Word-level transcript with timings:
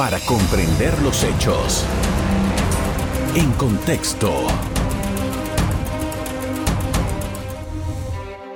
para 0.00 0.18
comprender 0.20 0.98
los 1.02 1.22
hechos. 1.24 1.84
En 3.34 3.52
contexto. 3.52 4.32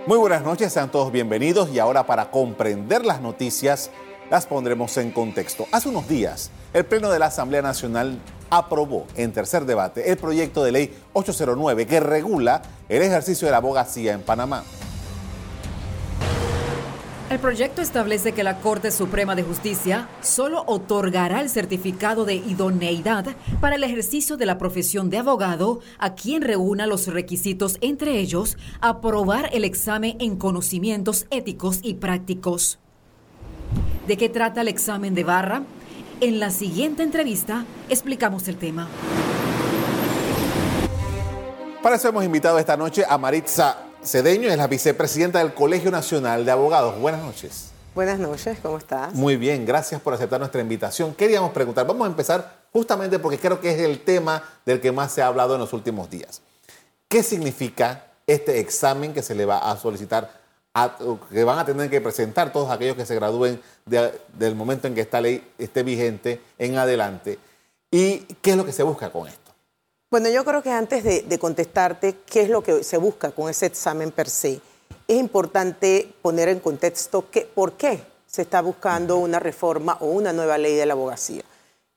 Muy 0.06 0.16
buenas 0.16 0.42
noches, 0.42 0.72
sean 0.72 0.90
todos 0.90 1.12
bienvenidos 1.12 1.68
y 1.68 1.78
ahora 1.80 2.06
para 2.06 2.30
comprender 2.30 3.04
las 3.04 3.20
noticias 3.20 3.90
las 4.30 4.46
pondremos 4.46 4.96
en 4.96 5.10
contexto. 5.10 5.66
Hace 5.70 5.90
unos 5.90 6.08
días, 6.08 6.50
el 6.72 6.86
Pleno 6.86 7.10
de 7.10 7.18
la 7.18 7.26
Asamblea 7.26 7.60
Nacional 7.60 8.18
aprobó 8.48 9.06
en 9.14 9.34
tercer 9.34 9.66
debate 9.66 10.10
el 10.10 10.16
proyecto 10.16 10.64
de 10.64 10.72
ley 10.72 10.98
809 11.12 11.86
que 11.86 12.00
regula 12.00 12.62
el 12.88 13.02
ejercicio 13.02 13.46
de 13.46 13.52
la 13.52 13.58
abogacía 13.58 14.14
en 14.14 14.22
Panamá. 14.22 14.64
El 17.34 17.40
proyecto 17.40 17.82
establece 17.82 18.30
que 18.30 18.44
la 18.44 18.60
Corte 18.60 18.92
Suprema 18.92 19.34
de 19.34 19.42
Justicia 19.42 20.08
solo 20.20 20.62
otorgará 20.68 21.40
el 21.40 21.50
certificado 21.50 22.24
de 22.24 22.36
idoneidad 22.36 23.26
para 23.60 23.74
el 23.74 23.82
ejercicio 23.82 24.36
de 24.36 24.46
la 24.46 24.56
profesión 24.56 25.10
de 25.10 25.18
abogado 25.18 25.80
a 25.98 26.14
quien 26.14 26.42
reúna 26.42 26.86
los 26.86 27.08
requisitos, 27.08 27.78
entre 27.80 28.20
ellos, 28.20 28.56
aprobar 28.80 29.50
el 29.52 29.64
examen 29.64 30.16
en 30.20 30.36
conocimientos 30.36 31.26
éticos 31.30 31.80
y 31.82 31.94
prácticos. 31.94 32.78
¿De 34.06 34.16
qué 34.16 34.28
trata 34.28 34.60
el 34.60 34.68
examen 34.68 35.16
de 35.16 35.24
barra? 35.24 35.64
En 36.20 36.38
la 36.38 36.52
siguiente 36.52 37.02
entrevista 37.02 37.64
explicamos 37.88 38.46
el 38.46 38.58
tema. 38.58 38.86
Para 41.82 41.96
eso 41.96 42.10
hemos 42.10 42.24
invitado 42.24 42.60
esta 42.60 42.76
noche 42.76 43.04
a 43.08 43.18
Maritza 43.18 43.83
Cedeño, 44.04 44.48
es 44.48 44.56
la 44.56 44.66
vicepresidenta 44.66 45.38
del 45.38 45.54
Colegio 45.54 45.90
Nacional 45.90 46.44
de 46.44 46.50
Abogados. 46.50 46.98
Buenas 47.00 47.22
noches. 47.22 47.70
Buenas 47.94 48.18
noches, 48.18 48.58
¿cómo 48.62 48.78
estás? 48.78 49.14
Muy 49.14 49.36
bien, 49.36 49.64
gracias 49.64 50.00
por 50.00 50.14
aceptar 50.14 50.40
nuestra 50.40 50.60
invitación. 50.60 51.14
Queríamos 51.14 51.52
preguntar, 51.52 51.86
vamos 51.86 52.04
a 52.06 52.10
empezar 52.10 52.64
justamente 52.72 53.18
porque 53.18 53.38
creo 53.38 53.60
que 53.60 53.70
es 53.70 53.80
el 53.80 54.00
tema 54.00 54.42
del 54.66 54.80
que 54.80 54.92
más 54.92 55.12
se 55.12 55.22
ha 55.22 55.28
hablado 55.28 55.54
en 55.54 55.60
los 55.60 55.72
últimos 55.72 56.10
días. 56.10 56.42
¿Qué 57.08 57.22
significa 57.22 58.06
este 58.26 58.58
examen 58.60 59.12
que 59.12 59.22
se 59.22 59.34
le 59.34 59.44
va 59.44 59.58
a 59.58 59.76
solicitar 59.76 60.44
que 61.30 61.44
van 61.44 61.58
a 61.58 61.64
tener 61.64 61.88
que 61.88 62.00
presentar 62.00 62.52
todos 62.52 62.70
aquellos 62.70 62.96
que 62.96 63.06
se 63.06 63.14
gradúen 63.14 63.60
del 63.86 64.54
momento 64.56 64.88
en 64.88 64.94
que 64.94 65.02
esta 65.02 65.20
ley 65.20 65.52
esté 65.56 65.84
vigente 65.84 66.40
en 66.58 66.76
adelante. 66.76 67.38
¿Y 67.92 68.18
qué 68.42 68.50
es 68.50 68.56
lo 68.56 68.64
que 68.64 68.72
se 68.72 68.82
busca 68.82 69.10
con 69.10 69.28
esto? 69.28 69.43
Bueno, 70.14 70.28
yo 70.28 70.44
creo 70.44 70.62
que 70.62 70.70
antes 70.70 71.02
de, 71.02 71.38
contestarte 71.40 72.14
qué 72.24 72.42
es 72.42 72.48
lo 72.48 72.62
que 72.62 72.84
se 72.84 72.98
busca 72.98 73.32
con 73.32 73.50
ese 73.50 73.66
examen 73.66 74.12
per 74.12 74.30
se, 74.30 74.60
es 75.08 75.16
importante 75.18 76.08
poner 76.22 76.48
en 76.48 76.60
contexto 76.60 77.28
que, 77.32 77.40
por 77.40 77.72
qué 77.72 78.00
se 78.24 78.42
está 78.42 78.60
buscando 78.60 79.16
una 79.16 79.40
reforma 79.40 79.96
o 79.98 80.06
una 80.06 80.32
nueva 80.32 80.56
ley 80.56 80.76
de 80.76 80.86
la 80.86 80.92
abogacía. 80.92 81.42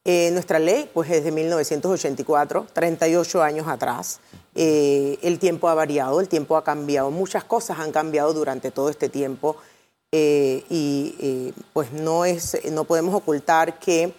Eh, 0.04 0.32
nuestra 0.32 0.58
ley, 0.58 0.90
pues 0.92 1.12
es 1.12 1.26
de 1.26 1.32
1984, 1.32 2.66
38 2.73 3.44
años 3.44 3.68
atrás. 3.68 4.20
Eh, 4.56 5.20
el 5.22 5.38
tiempo 5.38 5.70
ha 5.70 5.76
variado, 5.76 6.20
el 6.20 6.28
tiempo 6.28 6.58
ha 6.58 6.64
cambiado, 6.64 7.12
muchas 7.12 7.44
cosas 7.44 7.78
han 7.78 7.92
cambiado 7.92 8.34
durante 8.34 8.72
todo 8.72 8.90
este 8.90 9.10
tiempo 9.10 9.58
eh, 10.12 10.64
y 10.72 11.54
pues 11.72 11.92
no, 11.92 12.26
es, 12.26 12.58
no 12.72 12.84
podemos 12.86 13.14
ocultar 13.14 13.78
que 13.78 14.12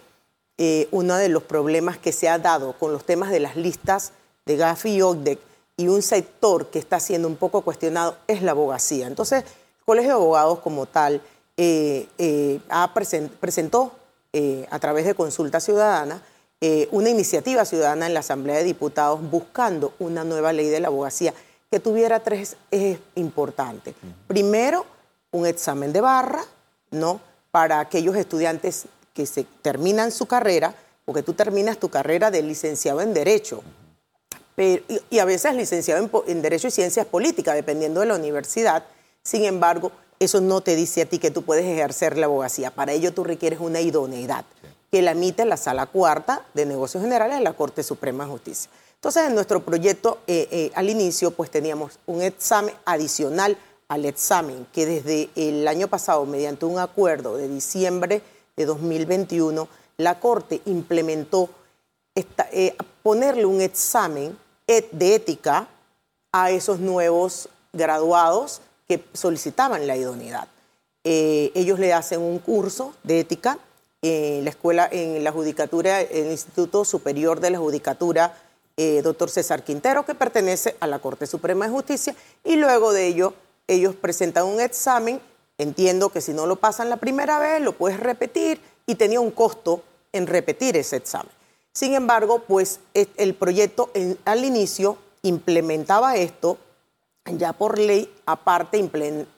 uno 0.91 1.15
de 1.15 1.29
los 1.29 1.43
problemas 1.43 1.97
que 1.97 2.11
se 2.11 2.27
ha 2.27 2.37
dado 2.37 2.73
con 2.73 2.91
los 2.91 3.05
temas 3.05 3.31
de 3.31 3.39
las 3.39 3.55
listas 3.55 4.11
de 4.45 4.57
Gafi 4.57 4.95
y 4.95 5.01
OCDEC 5.01 5.39
y 5.77 5.87
un 5.87 6.01
sector 6.01 6.69
que 6.69 6.79
está 6.79 6.99
siendo 6.99 7.29
un 7.29 7.37
poco 7.37 7.61
cuestionado 7.61 8.17
es 8.27 8.41
la 8.41 8.51
abogacía. 8.51 9.07
Entonces, 9.07 9.43
el 9.43 9.85
Colegio 9.85 10.09
de 10.09 10.15
Abogados 10.15 10.59
como 10.59 10.85
tal 10.85 11.21
ha 12.69 12.93
presentó 13.39 13.93
eh, 14.31 14.67
a 14.69 14.77
través 14.77 15.05
de 15.05 15.15
consulta 15.15 15.59
ciudadana, 15.59 16.21
eh, 16.61 16.87
una 16.91 17.09
iniciativa 17.09 17.65
ciudadana 17.65 18.05
en 18.05 18.13
la 18.13 18.19
Asamblea 18.19 18.57
de 18.57 18.63
Diputados 18.63 19.19
buscando 19.27 19.93
una 19.97 20.23
nueva 20.23 20.53
ley 20.53 20.67
de 20.67 20.79
la 20.79 20.89
abogacía 20.89 21.33
que 21.71 21.79
tuviera 21.79 22.19
tres 22.19 22.55
ejes 22.69 22.99
importantes. 23.15 23.95
Primero, 24.27 24.85
un 25.31 25.47
examen 25.47 25.91
de 25.93 26.01
barra, 26.01 26.43
¿no? 26.91 27.19
Para 27.49 27.79
aquellos 27.79 28.15
estudiantes 28.15 28.85
que 29.19 29.25
se 29.25 29.45
terminan 29.61 30.11
su 30.11 30.27
carrera, 30.27 30.73
porque 31.03 31.23
tú 31.23 31.33
terminas 31.33 31.77
tu 31.77 31.89
carrera 31.89 32.31
de 32.31 32.41
licenciado 32.41 33.01
en 33.01 33.13
Derecho, 33.13 33.61
y, 34.57 35.19
a 35.19 35.25
veces 35.25 35.55
licenciado 35.55 36.03
en, 36.03 36.11
en 36.27 36.41
Derecho 36.41 36.67
y 36.67 36.71
Ciencias 36.71 37.05
Políticas, 37.05 37.55
dependiendo 37.55 38.01
de 38.01 38.07
la 38.07 38.15
universidad. 38.15 38.83
Sin 39.23 39.45
embargo, 39.45 39.91
eso 40.19 40.41
no 40.41 40.61
te 40.61 40.75
dice 40.75 41.03
a 41.03 41.05
ti 41.05 41.17
que 41.17 41.31
tú 41.31 41.43
puedes 41.43 41.65
ejercer 41.65 42.17
la 42.17 42.25
abogacía. 42.25 42.71
Para 42.71 42.91
ello 42.91 43.13
tú 43.13 43.23
requieres 43.23 43.59
una 43.59 43.79
idoneidad 43.79 44.43
que 44.91 45.01
la 45.01 45.11
emite 45.11 45.45
la 45.45 45.55
Sala 45.55 45.85
Cuarta 45.85 46.45
de 46.53 46.65
Negocios 46.65 47.03
Generales 47.03 47.37
de 47.37 47.43
la 47.43 47.53
Corte 47.53 47.83
Suprema 47.83 48.25
de 48.25 48.31
Justicia. 48.31 48.69
Entonces, 48.95 49.27
en 49.27 49.35
nuestro 49.35 49.63
proyecto, 49.63 50.19
eh, 50.27 50.47
eh, 50.51 50.71
al 50.75 50.89
inicio, 50.89 51.31
pues 51.31 51.49
teníamos 51.49 51.99
un 52.05 52.21
examen 52.21 52.73
adicional 52.85 53.57
al 53.87 54.05
examen 54.05 54.67
que 54.73 54.85
desde 54.85 55.29
el 55.35 55.67
año 55.67 55.87
pasado, 55.87 56.25
mediante 56.25 56.65
un 56.65 56.79
acuerdo 56.79 57.37
de 57.37 57.47
diciembre 57.47 58.21
de 58.59 58.65
2021, 58.65 59.67
la 59.97 60.19
Corte 60.19 60.61
implementó 60.65 61.49
eh, 62.13 62.75
ponerle 63.01 63.45
un 63.45 63.61
examen 63.61 64.37
de 64.67 65.15
ética 65.15 65.67
a 66.33 66.51
esos 66.51 66.79
nuevos 66.79 67.47
graduados 67.71 68.61
que 68.85 69.05
solicitaban 69.13 69.87
la 69.87 69.95
idoneidad. 69.95 70.47
Eh, 71.05 71.51
ellos 71.55 71.79
le 71.79 71.93
hacen 71.93 72.21
un 72.21 72.39
curso 72.39 72.93
de 73.03 73.21
ética 73.21 73.57
en 74.01 74.43
la 74.43 74.49
escuela, 74.49 74.89
en 74.91 75.23
la 75.23 75.31
judicatura, 75.31 76.01
en 76.01 76.25
el 76.25 76.31
Instituto 76.31 76.83
Superior 76.83 77.39
de 77.39 77.51
la 77.51 77.59
Judicatura, 77.59 78.37
eh, 78.75 79.01
doctor 79.01 79.29
César 79.29 79.63
Quintero, 79.63 80.05
que 80.05 80.15
pertenece 80.15 80.75
a 80.81 80.87
la 80.87 80.99
Corte 80.99 81.27
Suprema 81.27 81.65
de 81.65 81.71
Justicia, 81.71 82.15
y 82.43 82.57
luego 82.57 82.91
de 82.91 83.07
ello 83.07 83.33
ellos 83.67 83.95
presentan 83.95 84.45
un 84.45 84.59
examen, 84.59 85.21
entiendo 85.59 86.09
que 86.09 86.21
si 86.21 86.33
no 86.33 86.47
lo 86.47 86.55
pasan 86.55 86.89
la 86.89 86.97
primera 86.97 87.37
vez, 87.37 87.61
lo 87.61 87.73
puedes 87.73 87.99
repetir, 87.99 88.59
y 88.87 88.95
tenía 88.95 89.19
un 89.19 89.29
costo 89.29 89.83
en 90.11 90.25
repetir 90.25 90.75
ese 90.75 90.95
examen. 90.95 91.31
Sin 91.71 91.93
embargo, 91.93 92.39
pues 92.47 92.79
el 92.93 93.35
proyecto 93.35 93.91
al 94.25 94.43
inicio 94.43 94.97
implementaba 95.21 96.15
esto 96.15 96.57
ya 97.37 97.53
por 97.53 97.77
ley 97.77 98.11
aparte 98.25 98.77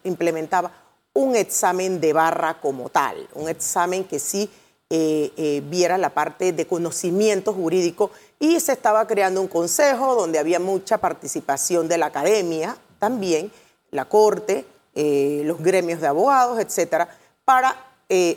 implementaba 0.03 0.71
un 1.13 1.35
examen 1.35 1.99
de 1.99 2.13
barra 2.13 2.61
como 2.61 2.89
tal, 2.89 3.27
un 3.33 3.49
examen 3.49 4.05
que 4.05 4.19
sí 4.19 4.49
eh, 4.89 5.31
eh, 5.35 5.61
viera 5.65 5.97
la 5.97 6.11
parte 6.11 6.53
de 6.53 6.67
conocimiento 6.67 7.53
jurídico 7.53 8.11
y 8.39 8.59
se 8.59 8.73
estaba 8.73 9.05
creando 9.07 9.41
un 9.41 9.47
consejo 9.47 10.15
donde 10.15 10.39
había 10.39 10.59
mucha 10.59 10.99
participación 10.99 11.87
de 11.87 11.97
la 11.97 12.07
academia 12.07 12.77
también, 12.99 13.51
la 13.91 14.05
corte, 14.05 14.65
eh, 14.95 15.41
los 15.45 15.59
gremios 15.61 16.01
de 16.01 16.07
abogados, 16.07 16.59
etcétera, 16.59 17.09
para 17.45 17.87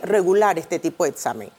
regular 0.02 0.56
este 0.56 0.78
tipo 0.78 1.02
de 1.02 1.10
examen. 1.10 1.50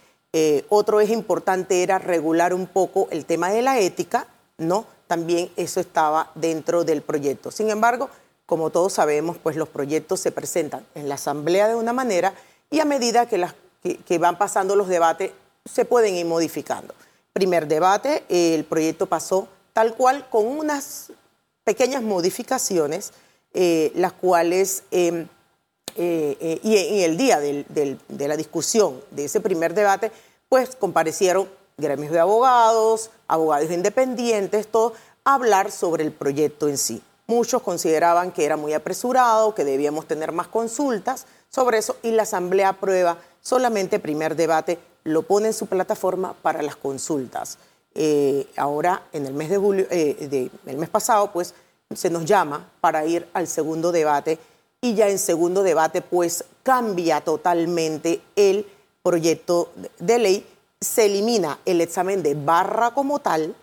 otro 0.69 1.01
es 1.01 1.09
importante 1.09 1.83
era 1.83 1.99
regular 1.99 2.53
un 2.53 2.65
poco 2.65 3.09
el 3.11 3.25
tema 3.25 3.49
de 3.49 3.61
la 3.61 3.77
ética, 3.79 4.27
¿no? 4.57 4.85
también 5.07 5.51
eso 5.55 5.79
estaba 5.79 6.31
dentro 6.35 6.83
del 6.83 7.01
proyecto. 7.01 7.51
Sin 7.51 7.69
embargo, 7.69 8.09
como 8.45 8.69
todos 8.69 8.93
sabemos, 8.93 9.37
pues 9.41 9.55
los 9.55 9.69
proyectos 9.69 10.19
se 10.19 10.31
presentan 10.31 10.85
en 10.95 11.09
la 11.09 11.15
Asamblea 11.15 11.67
de 11.67 11.75
una 11.75 11.93
manera 11.93 12.33
y 12.69 12.79
a 12.79 12.85
medida 12.85 13.27
que, 13.27 14.17
van 14.17 14.37
pasando 14.37 14.75
los 14.75 14.87
debates 14.87 15.31
se 15.65 15.85
pueden 15.85 16.15
ir 16.15 16.25
modificando. 16.25 16.93
Primer 17.33 17.67
debate, 17.67 18.23
el 18.29 18.63
proyecto 18.65 19.07
pasó 19.07 19.47
tal 19.73 19.95
cual 19.95 20.27
con 20.29 20.45
unas 20.45 21.11
pequeñas 21.63 22.01
modificaciones, 22.01 23.13
eh, 23.57 23.93
las 23.95 24.11
cuales, 24.11 24.83
em, 24.91 25.29
eh, 25.95 26.37
eh, 26.41 26.59
y 26.61 27.03
el 27.03 27.15
día 27.15 27.39
de 27.39 28.27
la 28.27 28.35
discusión 28.35 28.99
de 29.11 29.23
ese 29.23 29.39
primer 29.39 29.73
debate, 29.73 30.11
pues 30.49 30.75
comparecieron 30.75 31.47
gremios 31.77 32.11
de 32.11 32.19
abogados, 32.19 33.11
abogados 33.29 33.71
independientes, 33.71 34.67
todo, 34.67 34.91
hablar 35.23 35.71
sobre 35.71 36.03
el 36.03 36.11
proyecto 36.11 36.67
en 36.67 36.77
sí. 36.77 37.01
Muchos 37.27 37.61
consideraban 37.61 38.33
que 38.33 38.43
era 38.43 38.57
muy 38.57 38.73
apresurado, 38.73 39.55
que 39.55 39.63
debíamos 39.63 40.05
tener 40.05 40.33
más 40.33 40.47
consultas 40.49 41.25
sobre 41.49 41.77
eso 41.77 41.95
y 42.03 42.11
la 42.11 42.23
Asamblea 42.23 42.67
aprueba 42.67 43.19
solamente 43.39 43.99
primer 43.99 44.35
debate, 44.35 44.79
lo 45.05 45.21
pone 45.21 45.47
en 45.47 45.53
su 45.53 45.67
plataforma 45.67 46.33
para 46.41 46.61
las 46.61 46.75
consultas. 46.75 47.57
Ahora, 48.57 49.03
en 49.13 49.25
el 49.25 49.33
mes 49.33 49.49
de 49.49 49.57
julio, 49.57 49.87
eh, 49.89 50.49
el 50.65 50.77
mes 50.77 50.89
pasado, 50.89 51.31
pues 51.31 51.53
se 51.93 52.09
nos 52.09 52.25
llama 52.25 52.69
para 52.81 53.05
ir 53.05 53.27
al 53.33 53.47
segundo 53.47 53.91
debate 53.91 54.39
y 54.81 54.95
ya 54.95 55.09
en 55.09 55.19
segundo 55.19 55.63
debate, 55.63 56.01
pues 56.01 56.45
cambia 56.63 57.21
totalmente 57.21 58.21
el 58.35 58.65
proyecto 59.01 59.71
de 59.99 60.19
ley. 60.19 60.45
Se 60.79 61.05
elimina 61.05 61.59
el 61.65 61.81
examen 61.81 62.21
de 62.21 62.35
barra 62.35 62.91
como 62.91 63.19
tal 63.19 63.55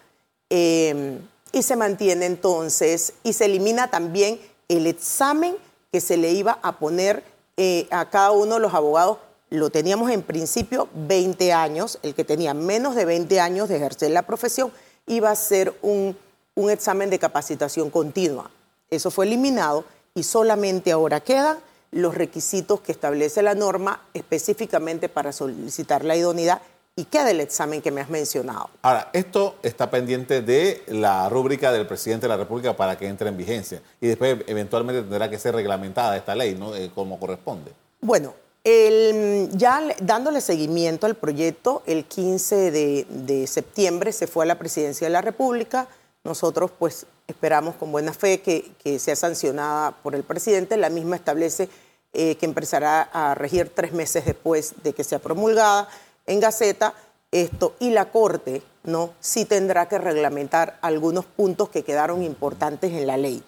em, 0.51 1.19
y 1.53 1.63
se 1.63 1.77
mantiene 1.77 2.27
entonces, 2.27 3.13
y 3.23 3.35
se 3.35 3.45
elimina 3.45 3.91
también 3.91 4.41
el 4.69 4.87
examen 4.87 5.57
que 5.93 6.01
se 6.01 6.17
le 6.17 6.33
iba 6.33 6.59
a 6.63 6.79
poner 6.79 7.23
eh, 7.57 7.87
a 7.91 8.09
cada 8.09 8.33
uno 8.33 8.55
de 8.55 8.61
los 8.61 8.75
abogados. 8.75 9.19
Lo 9.51 9.71
teníamos 9.71 10.11
en 10.11 10.23
principio 10.23 10.89
20 10.95 11.53
años, 11.53 11.99
el 12.03 12.15
que 12.15 12.25
tenía 12.25 12.55
menos 12.55 12.95
de 12.95 13.05
20 13.05 13.39
años 13.39 13.69
de 13.69 13.77
ejercer 13.77 14.11
la 14.11 14.23
profesión 14.23 14.73
iba 15.07 15.31
a 15.31 15.37
ser 15.37 15.77
un, 15.83 16.17
un 16.55 16.71
examen 16.71 17.11
de 17.11 17.19
capacitación 17.19 17.91
continua. 17.91 18.51
Eso 18.91 19.11
fue 19.11 19.27
eliminado 19.27 19.85
y 20.15 20.23
solamente 20.23 20.93
ahora 20.93 21.21
quedan 21.21 21.59
los 21.91 22.15
requisitos 22.15 22.81
que 22.81 22.93
establece 22.93 23.43
la 23.43 23.55
norma 23.55 24.03
específicamente 24.15 25.09
para 25.09 25.33
solicitar 25.33 26.05
la 26.05 26.17
idoneidad 26.17 26.61
y 26.95 27.05
queda 27.05 27.31
el 27.31 27.41
examen 27.41 27.81
que 27.81 27.91
me 27.91 28.03
has 28.03 28.11
mencionado. 28.11 28.69
Ahora, 28.83 29.09
esto 29.13 29.57
está 29.63 29.91
pendiente 29.91 30.43
de 30.43 30.83
la 30.89 31.29
rúbrica 31.29 31.73
del 31.73 31.87
presidente 31.87 32.25
de 32.25 32.29
la 32.29 32.37
República 32.37 32.77
para 32.77 32.99
que 32.99 33.07
entre 33.07 33.29
en 33.29 33.37
vigencia 33.37 33.81
y 34.01 34.09
después 34.09 34.39
eventualmente 34.47 35.03
tendrá 35.03 35.31
que 35.31 35.39
ser 35.39 35.55
reglamentada 35.55 36.17
esta 36.17 36.35
ley, 36.35 36.55
¿no? 36.55 36.75
Eh, 36.75 36.91
como 36.95 37.19
corresponde. 37.19 37.73
Bueno, 38.01 38.35
el, 38.65 39.49
ya 39.55 39.83
dándole 40.03 40.41
seguimiento 40.41 41.07
al 41.07 41.15
proyecto, 41.15 41.83
el 41.87 42.05
15 42.05 42.71
de, 42.71 43.07
de, 43.09 43.47
septiembre 43.47 44.13
se 44.13 44.27
fue 44.27 44.45
a 44.45 44.47
la 44.47 44.59
presidencia 44.59 45.07
de 45.07 45.13
la 45.13 45.23
República. 45.23 45.89
Nosotros, 46.25 46.71
pues, 46.79 47.07
esperamos 47.27 47.75
con 47.77 47.91
buena 47.91 48.13
fe 48.13 48.41
que, 48.41 48.73
que 48.83 48.99
sea 48.99 49.17
sancionada 49.17 49.91
por 50.03 50.15
el 50.15 50.23
presidente. 50.23 50.77
La 50.77 50.89
misma 50.89 51.17
establece 51.17 51.69
eh, 52.13 52.37
que 52.37 52.47
empezará 52.47 53.03
a 53.13 53.35
regir 53.35 53.71
tres 53.75 53.93
meses 53.93 54.25
después 54.25 54.75
de 54.85 54.93
que 54.93 55.03
sea 55.03 55.19
promulgada 55.19 55.89
en 56.27 56.41
Gaceta. 56.41 56.95
Esto, 57.33 57.75
y 57.81 57.91
la 57.91 58.11
Corte, 58.11 58.63
¿no? 58.85 59.15
Sí 59.19 59.47
tendrá 59.47 59.89
que 59.89 59.97
reglamentar 59.99 60.79
algunos 60.83 61.25
puntos 61.25 61.71
que 61.71 61.83
quedaron 61.83 62.23
importantes 62.23 62.93
en 62.93 63.07
la 63.07 63.17
ley. 63.17 63.43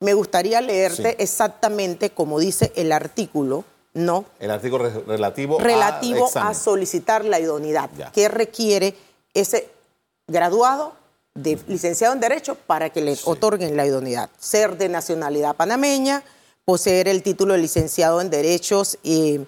Me 0.00 0.14
gustaría 0.14 0.60
leerte 0.60 1.10
Sí. 1.10 1.16
exactamente 1.18 2.10
como 2.10 2.38
dice 2.38 2.72
el 2.76 2.92
artículo, 2.92 3.64
¿no? 3.92 4.24
El 4.38 4.52
artículo 4.52 4.84
re- 4.84 5.00
relativo, 5.04 5.58
relativo 5.58 6.30
a 6.36 6.54
solicitar 6.54 7.24
la 7.24 7.40
idoneidad, 7.40 7.90
Ya. 7.98 8.12
que 8.12 8.28
requiere 8.28 8.94
ese 9.34 9.68
graduado 10.28 10.92
de 11.34 11.58
licenciado 11.66 12.14
en 12.14 12.20
Derecho 12.20 12.54
para 12.54 12.90
que 12.90 13.00
le 13.00 13.18
otorguen 13.24 13.76
la 13.76 13.86
idoneidad. 13.86 14.30
Ser 14.38 14.78
de 14.78 14.88
nacionalidad 14.88 15.56
panameña, 15.56 16.22
poseer 16.64 17.08
el 17.08 17.22
título 17.22 17.54
de 17.54 17.60
licenciado 17.60 18.20
en 18.20 18.30
Derechos 18.30 18.98
y, 19.02 19.40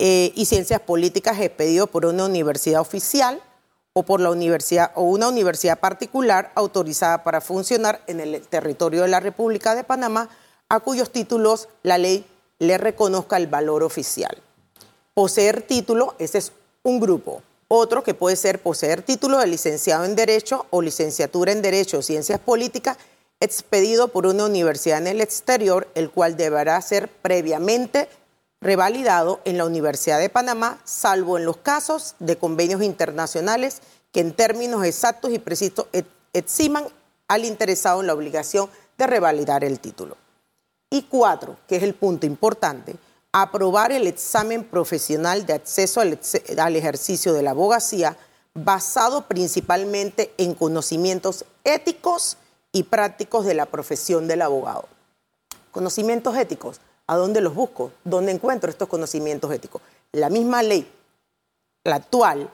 eh, 0.00 0.32
y 0.34 0.44
Ciencias 0.46 0.80
Políticas 0.80 1.40
expedido 1.40 1.86
por 1.86 2.04
una 2.04 2.24
universidad 2.24 2.80
oficial 2.80 3.40
o 3.92 4.02
por 4.02 4.20
la 4.20 4.30
universidad 4.30 4.90
o 4.96 5.02
una 5.02 5.28
universidad 5.28 5.78
particular 5.78 6.50
autorizada 6.56 7.22
para 7.22 7.40
funcionar 7.40 8.02
en 8.08 8.18
el 8.18 8.42
territorio 8.42 9.02
de 9.02 9.08
la 9.08 9.20
República 9.20 9.76
de 9.76 9.84
Panamá, 9.84 10.28
a 10.68 10.80
cuyos 10.80 11.10
títulos 11.12 11.68
la 11.84 11.96
ley 11.96 12.26
le 12.58 12.76
reconozca 12.76 13.36
el 13.36 13.46
valor 13.46 13.84
oficial. 13.84 14.36
Poseer 15.14 15.62
título, 15.62 16.16
ese 16.18 16.38
es 16.38 16.52
un 16.82 16.98
grupo. 16.98 17.40
Otro 17.68 18.02
que 18.02 18.14
puede 18.14 18.36
ser 18.36 18.60
poseer 18.60 19.02
título 19.02 19.38
de 19.38 19.46
licenciado 19.46 20.04
en 20.04 20.16
Derecho 20.16 20.66
o 20.70 20.82
licenciatura 20.82 21.52
en 21.52 21.62
Derecho 21.62 21.98
o 21.98 22.02
Ciencias 22.02 22.38
Políticas 22.38 22.98
expedido 23.40 24.08
por 24.08 24.26
una 24.26 24.46
universidad 24.46 24.98
en 24.98 25.06
el 25.06 25.20
exterior, 25.20 25.88
el 25.94 26.10
cual 26.10 26.36
deberá 26.36 26.80
ser 26.80 27.08
previamente 27.08 28.08
revalidado 28.60 29.40
en 29.44 29.58
la 29.58 29.66
Universidad 29.66 30.18
de 30.18 30.30
Panamá, 30.30 30.80
salvo 30.84 31.36
en 31.36 31.44
los 31.44 31.58
casos 31.58 32.14
de 32.18 32.36
convenios 32.36 32.82
internacionales 32.82 33.80
que 34.12 34.20
en 34.20 34.32
términos 34.32 34.84
exactos 34.84 35.32
y 35.32 35.38
precisos 35.38 35.86
ex- 35.92 36.08
eximan 36.32 36.86
al 37.28 37.44
interesado 37.44 38.00
en 38.00 38.06
la 38.06 38.14
obligación 38.14 38.70
de 38.96 39.06
revalidar 39.06 39.64
el 39.64 39.80
título. 39.80 40.16
Y 40.88 41.02
cuatro, 41.02 41.56
que 41.66 41.76
es 41.76 41.82
el 41.82 41.94
punto 41.94 42.24
importante, 42.24 42.94
aprobar 43.36 43.90
el 43.90 44.06
examen 44.06 44.62
profesional 44.62 45.44
de 45.44 45.54
acceso 45.54 46.00
al, 46.00 46.76
ejercicio 46.76 47.32
de 47.32 47.42
la 47.42 47.50
abogacía 47.50 48.16
basado 48.54 49.26
principalmente 49.26 50.32
en 50.38 50.54
conocimientos 50.54 51.44
éticos 51.64 52.36
y 52.70 52.84
prácticos 52.84 53.44
de 53.44 53.54
la 53.54 53.66
profesión 53.66 54.28
del 54.28 54.40
abogado. 54.40 54.86
Conocimientos 55.72 56.36
éticos, 56.36 56.80
¿a 57.08 57.16
dónde 57.16 57.40
los 57.40 57.56
busco? 57.56 57.90
¿Dónde 58.04 58.30
encuentro 58.30 58.70
estos 58.70 58.86
conocimientos 58.88 59.52
éticos? 59.52 59.82
La 60.12 60.30
misma 60.30 60.62
ley, 60.62 60.88
la 61.82 61.96
actual 61.96 62.48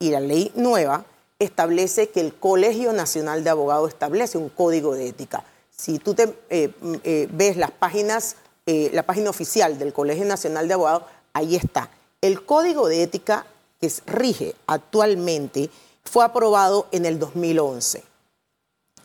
y 0.00 0.10
la 0.10 0.18
ley 0.18 0.50
nueva, 0.56 1.04
establece 1.38 2.08
que 2.08 2.20
el 2.20 2.34
Colegio 2.34 2.92
Nacional 2.92 3.44
de 3.44 3.50
Abogados 3.50 3.90
establece 3.90 4.36
un 4.36 4.48
código 4.48 4.96
de 4.96 5.06
ética. 5.06 5.44
Si 5.70 6.00
tú 6.00 6.14
te, 6.14 6.36
eh, 6.50 6.74
mm, 6.80 6.94
eh, 7.04 7.28
ves 7.30 7.56
las 7.56 7.70
páginas, 7.70 8.34
eh, 8.66 8.90
la 8.92 9.02
página 9.02 9.30
oficial 9.30 9.78
del 9.78 9.92
Colegio 9.92 10.24
Nacional 10.24 10.68
de 10.68 10.74
Abogados, 10.74 11.04
ahí 11.32 11.56
está. 11.56 11.90
El 12.20 12.44
código 12.44 12.88
de 12.88 13.02
ética 13.02 13.46
que 13.80 13.92
rige 14.06 14.54
actualmente 14.66 15.70
fue 16.04 16.24
aprobado 16.24 16.86
en 16.92 17.06
el 17.06 17.18
2011 17.18 18.14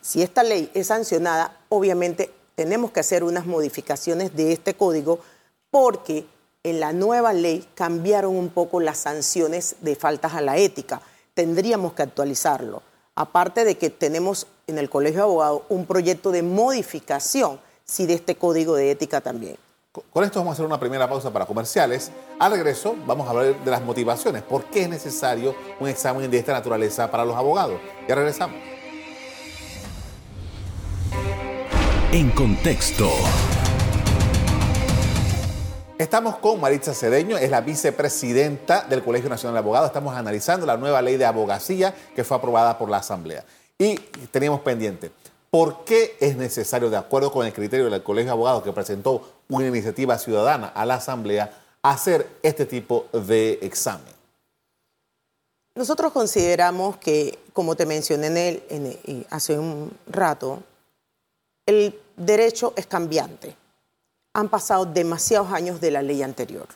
si 0.02 0.22
esta 0.22 0.44
ley 0.44 0.72
es 0.74 0.88
sancionada, 0.88 1.58
obviamente 1.70 2.32
tenemos 2.56 2.92
que 2.92 3.00
hacer 3.00 3.24
unas 3.24 3.46
modificaciones 3.46 4.36
de 4.36 4.52
este 4.52 4.74
código 4.74 5.20
porque 5.70 6.26
en 6.64 6.80
la 6.80 6.94
nueva 6.94 7.32
ley 7.32 7.68
cambiaron 7.76 8.36
un 8.36 8.50
poco 8.50 8.80
las 8.80 8.98
sanciones 8.98 9.76
de 9.82 9.96
faltas 9.96 10.34
a 10.34 10.42
la 10.42 10.58
ética. 10.58 11.02
Tendríamos 11.34 11.94
que 11.94 12.02
actualizarlo. 12.02 12.82
Aparte 13.16 13.64
de 13.66 13.78
que 13.78 13.90
tenemos 13.90 14.48
en 14.68 14.78
el 14.78 14.90
Colegio 14.90 15.20
de 15.20 15.24
Abogados 15.24 15.62
un 15.70 15.86
proyecto 15.86 16.32
de 16.32 16.42
modificación, 16.42 17.60
sí, 17.90 18.06
de 18.06 18.14
este 18.14 18.36
código 18.36 18.76
de 18.76 18.92
ética 18.92 19.22
también. 19.22 19.56
Co- 19.92 20.04
Con 20.14 20.24
esto 20.24 20.40
vamos 20.40 20.52
a 20.52 20.54
hacer 20.54 20.66
una 20.66 20.80
primera 20.80 21.10
pausa 21.10 21.32
para 21.34 21.46
comerciales. 21.46 22.12
Al 22.40 22.52
regreso 22.52 22.96
vamos 23.08 23.28
a 23.28 23.32
hablar 23.32 23.64
de 23.64 23.72
las 23.72 23.82
motivaciones. 23.82 24.44
¿Por 24.44 24.66
qué 24.66 24.84
es 24.84 24.90
necesario 24.90 25.56
un 25.80 25.88
examen 25.88 26.30
de 26.30 26.38
esta 26.38 26.54
naturaleza 26.54 27.10
para 27.10 27.26
los 27.26 27.36
abogados? 27.36 27.80
Ya 28.08 28.16
regresamos. 28.16 28.56
En 32.12 32.32
contexto. 32.32 33.10
Estamos 35.98 36.38
con 36.38 36.62
Maritza 36.62 36.94
Cedeño, 36.94 37.38
es 37.38 37.52
la 37.52 37.60
vicepresidenta 37.62 38.82
del 38.84 39.04
Colegio 39.04 39.30
Nacional 39.30 39.56
de 39.56 39.60
Abogados. 39.60 39.88
Estamos 39.88 40.16
analizando 40.16 40.66
la 40.66 40.78
nueva 40.78 41.02
ley 41.02 41.18
de 41.18 41.26
abogacía 41.26 41.94
que 42.16 42.24
fue 42.24 42.38
aprobada 42.38 42.78
por 42.78 42.90
la 42.90 42.98
Asamblea. 42.98 43.44
Y 43.78 43.96
teníamos 44.32 44.62
pendiente, 44.62 45.12
¿por 45.50 45.84
qué 45.86 46.16
es 46.20 46.36
necesario, 46.38 46.90
de 46.90 46.98
acuerdo 46.98 47.32
con 47.32 47.46
el 47.46 47.54
criterio 47.54 47.90
del 47.90 48.04
Colegio 48.04 48.28
de 48.28 48.34
Abogados 48.34 48.64
que 48.64 48.72
presentó 48.72 49.28
una 49.50 49.68
iniciativa 49.68 50.18
ciudadana 50.18 50.68
a 50.68 50.86
la 50.86 50.96
Asamblea, 50.96 51.52
hacer 51.82 52.28
este 52.44 52.66
tipo 52.66 53.08
de 53.14 53.60
examen? 53.62 54.14
Nosotros 55.76 56.12
consideramos 56.12 56.98
que, 56.98 57.40
como 57.54 57.76
te 57.76 57.86
mencioné 57.86 58.64
en 58.70 58.86
el- 58.86 59.28
hace 59.30 59.58
un 59.58 59.92
rato, 60.08 60.62
el 61.66 62.00
derecho 62.18 62.74
es 62.76 62.86
cambiante. 62.86 63.56
Han 64.34 64.50
pasado 64.50 64.86
demasiados 64.86 65.52
años 65.52 65.80
de 65.80 65.92
la 65.92 66.02
ley 66.02 66.22
anterior. 66.22 66.68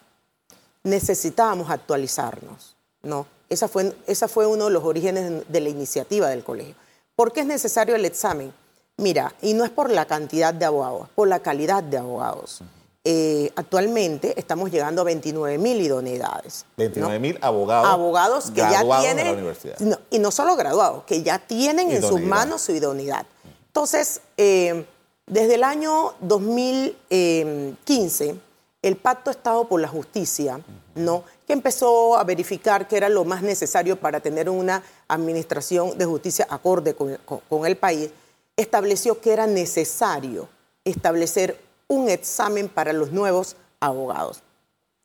Necesitábamos 0.84 1.70
actualizarnos, 1.70 2.76
¿no? 3.02 3.26
Esa 3.50 3.68
fue, 3.68 3.96
esa 4.08 4.28
fue 4.28 4.48
uno 4.48 4.66
de 4.66 4.72
los 4.72 4.84
orígenes 4.84 5.44
de 5.48 5.60
la 5.62 5.70
iniciativa 5.70 6.30
del 6.30 6.44
colegio. 6.44 6.76
¿Por 7.16 7.32
qué 7.32 7.42
es 7.42 7.46
necesario 7.46 7.96
el 7.96 8.06
examen? 8.06 8.54
Mira, 8.98 9.34
y 9.42 9.54
no 9.54 9.64
es 9.66 9.72
por 9.72 9.90
la 9.92 10.06
cantidad 10.06 10.54
de 10.54 10.66
abogados, 10.66 11.10
por 11.16 11.28
la 11.28 11.40
calidad 11.40 11.84
de 11.84 11.98
abogados. 11.98 12.62
Eh, 13.06 13.52
actualmente 13.56 14.34
estamos 14.40 14.72
llegando 14.72 15.02
a 15.02 15.06
29 15.06 15.58
mil 15.58 15.82
idoneidades. 15.82 16.66
¿no? 16.70 16.74
29 16.78 17.20
mil 17.20 17.38
abogados, 17.42 17.88
abogados 17.90 18.52
que 18.52 18.62
ya 18.62 18.82
tienen, 19.02 19.26
la 19.28 19.34
universidad. 19.34 19.78
no, 19.80 19.98
y 20.10 20.20
no 20.20 20.32
solo 20.32 20.56
graduados, 20.56 21.04
que 21.04 21.22
ya 21.24 21.40
tienen 21.40 21.92
en 21.92 22.02
sus 22.02 22.22
manos 22.22 22.62
su 22.62 22.72
idoneidad. 22.72 23.26
Entonces, 23.68 24.22
eh, 24.38 24.86
desde 25.26 25.56
el 25.56 25.64
año 25.64 26.14
2015, 26.22 28.36
el 28.84 28.96
Pacto 28.98 29.32
Estado 29.32 29.68
por 29.68 29.82
la 29.82 29.88
Justicia, 29.88 30.60
¿no? 30.96 31.24
que 31.48 31.54
empezó 31.54 32.18
a 32.18 32.24
verificar 32.24 32.88
que 32.88 32.96
era 32.98 33.10
lo 33.10 33.26
más 33.26 33.42
necesario 33.42 34.00
para 34.00 34.20
tener 34.20 34.50
una 34.50 34.84
administración 35.08 35.98
de 35.98 36.06
justicia 36.06 36.46
acorde 36.50 36.94
con, 36.94 37.18
con- 37.26 37.40
con 37.50 37.66
el 37.66 37.76
país, 37.76 38.12
estableció 38.58 39.20
que 39.20 39.34
era 39.34 39.48
necesario 39.48 40.48
establecer 40.86 41.60
un 41.88 42.10
examen 42.10 42.70
para 42.70 42.94
los 42.94 43.12
nuevos 43.12 43.56
abogados 43.80 44.42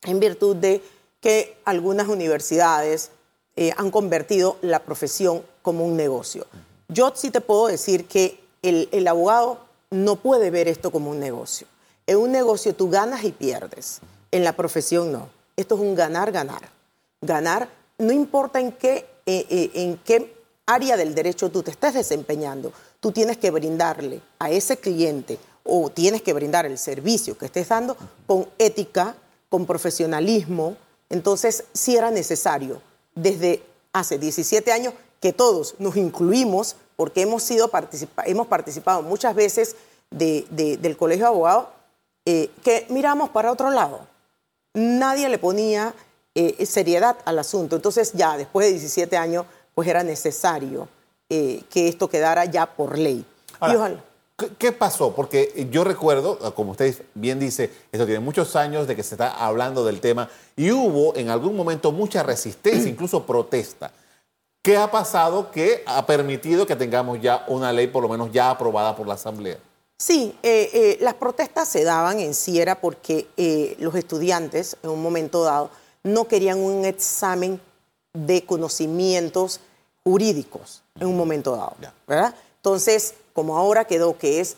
en 0.02 0.21
virtud 0.21 0.57
de 0.57 0.83
que 1.21 1.57
algunas 1.64 2.09
universidades 2.09 3.11
eh, 3.57 3.73
han 3.76 3.90
convertido 3.90 4.57
la 4.62 4.81
profesión 4.81 5.43
como 5.62 5.85
un 5.85 5.97
negocio. 5.97 6.47
Yo 6.88 7.12
sí 7.14 7.31
te 7.31 7.40
puedo 7.40 7.67
decir 7.67 8.07
que 8.07 8.40
el, 8.62 9.09
abogado 9.09 9.59
no 9.90 10.17
puede 10.17 10.50
ver 10.50 10.69
esto 10.69 10.90
como 10.90 11.11
un 11.11 11.21
negocio. 11.21 11.67
En 12.07 12.19
un 12.19 12.33
negocio 12.33 12.75
tú 12.75 12.88
ganas 12.88 13.25
y 13.25 13.33
pierdes. 13.33 14.00
En 14.31 14.45
la 14.45 14.55
profesión 14.55 15.12
no. 15.12 15.28
Esto 15.57 15.75
es 15.75 15.81
un 15.81 15.95
ganar-ganar. 15.95 16.69
Ganar, 17.21 17.69
no 17.99 18.12
importa 18.12 18.61
en 18.61 18.73
qué, 18.73 19.07
eh, 19.26 19.47
eh, 19.50 19.71
en 19.75 19.97
qué 19.99 20.35
área 20.67 20.97
del 20.97 21.14
derecho 21.14 21.50
tú 21.50 21.62
te 21.62 21.73
estés 21.73 21.95
desempeñando, 21.95 22.73
tú 23.00 23.12
tienes 23.12 23.38
que 23.38 23.50
brindarle 23.50 24.21
a 24.38 24.50
ese 24.50 24.76
cliente 24.76 25.38
o 25.64 25.90
tienes 25.90 26.23
que 26.23 26.33
brindar 26.33 26.67
el 26.67 26.78
servicio 26.78 27.37
que 27.37 27.47
estés 27.47 27.69
dando 27.69 27.97
con 28.26 28.49
ética, 28.59 29.14
con 29.49 29.67
profesionalismo 29.67 30.76
Entonces, 31.11 31.64
sí 31.73 31.97
era 31.97 32.11
necesario, 32.11 32.83
desde 33.14 33.62
hace 33.93 34.19
17 34.19 34.73
años, 34.73 34.93
que 35.21 35.33
todos 35.33 35.75
nos 35.78 35.97
incluimos, 35.97 36.76
porque 36.97 37.23
hemos, 37.23 37.43
sido 37.43 37.71
hemos 38.26 38.47
participado 38.47 39.02
muchas 39.02 39.35
veces 39.35 39.76
de, 40.11 40.47
de, 40.50 40.76
del 40.76 40.97
Colegio 40.97 41.25
de 41.25 41.28
Abogados, 41.28 41.69
eh, 42.26 42.50
que 42.62 42.87
miramos 42.90 43.31
para 43.31 43.50
otro 43.50 43.71
lado. 43.71 44.00
Nadie 44.75 45.31
le 45.31 45.38
ponía 45.38 45.95
eh, 46.35 46.67
seriedad 46.67 47.17
al 47.25 47.38
asunto. 47.38 47.76
Entonces, 47.76 48.12
ya 48.12 48.37
después 48.37 48.67
de 48.67 48.73
17 48.73 49.17
años, 49.17 49.47
pues 49.75 49.88
era 49.88 50.02
necesario 50.02 50.88
eh, 51.29 51.63
que 51.71 51.89
esto 51.89 52.09
quedara 52.09 52.45
ya 52.47 52.67
por 52.67 52.99
ley. 52.99 53.25
Ahora, 53.61 53.75
Y 53.75 53.77
ojalá- 53.77 54.05
¿qué- 54.37 54.51
¿Qué 54.59 54.73
pasó? 54.73 55.15
Porque 55.15 55.69
yo 55.71 55.85
recuerdo, 55.85 56.39
como 56.55 56.73
usted 56.73 56.95
bien 57.15 57.39
dice, 57.39 57.71
esto 57.93 58.07
tiene 58.07 58.21
muchos 58.21 58.55
años 58.57 58.87
de 58.87 58.95
que 58.97 59.03
se 59.03 59.15
está 59.15 59.31
hablando 59.33 59.85
del 59.85 60.01
tema 60.01 60.31
y 60.57 60.71
hubo 60.71 61.15
en 61.17 61.29
algún 61.31 61.57
momento 61.57 61.93
mucha 61.93 62.23
resistencia, 62.23 62.89
incluso 62.91 63.25
protesta. 63.27 63.91
¿Qué 64.63 64.77
ha 64.77 64.91
pasado 64.91 65.51
que 65.51 65.83
ha 65.87 66.05
permitido 66.07 66.67
que 66.67 66.77
tengamos 66.77 67.21
ya 67.21 67.45
una 67.49 67.73
ley 67.73 67.87
por 67.87 68.03
lo 68.03 68.09
menos 68.09 68.31
ya 68.33 68.51
aprobada 68.51 68.95
por 68.97 69.07
la 69.07 69.15
Asamblea? 69.15 69.59
Sí, 70.01 70.37
eh, 70.43 70.71
eh, 70.73 70.99
las 71.01 71.15
protestas 71.15 71.69
se 71.69 71.83
daban 71.85 72.21
en 72.21 72.33
sí 72.35 72.61
era 72.61 72.81
porque 72.81 73.27
eh, 73.37 73.77
los 73.81 73.95
estudiantes 73.97 74.77
en 74.83 74.91
un 74.91 75.03
momento 75.03 75.43
dado 75.43 75.71
no 76.05 76.29
querían 76.29 76.59
un 76.61 76.85
examen 76.85 77.61
de 78.15 78.45
conocimientos 78.45 79.61
jurídicos 80.09 80.83
en 80.99 81.07
un 81.09 81.17
momento 81.17 81.53
dado. 81.55 81.75
¿verdad? 82.07 82.35
Entonces, 82.57 83.15
como 83.35 83.57
ahora 83.59 83.85
quedó 83.85 84.17
que 84.17 84.41
es 84.41 84.57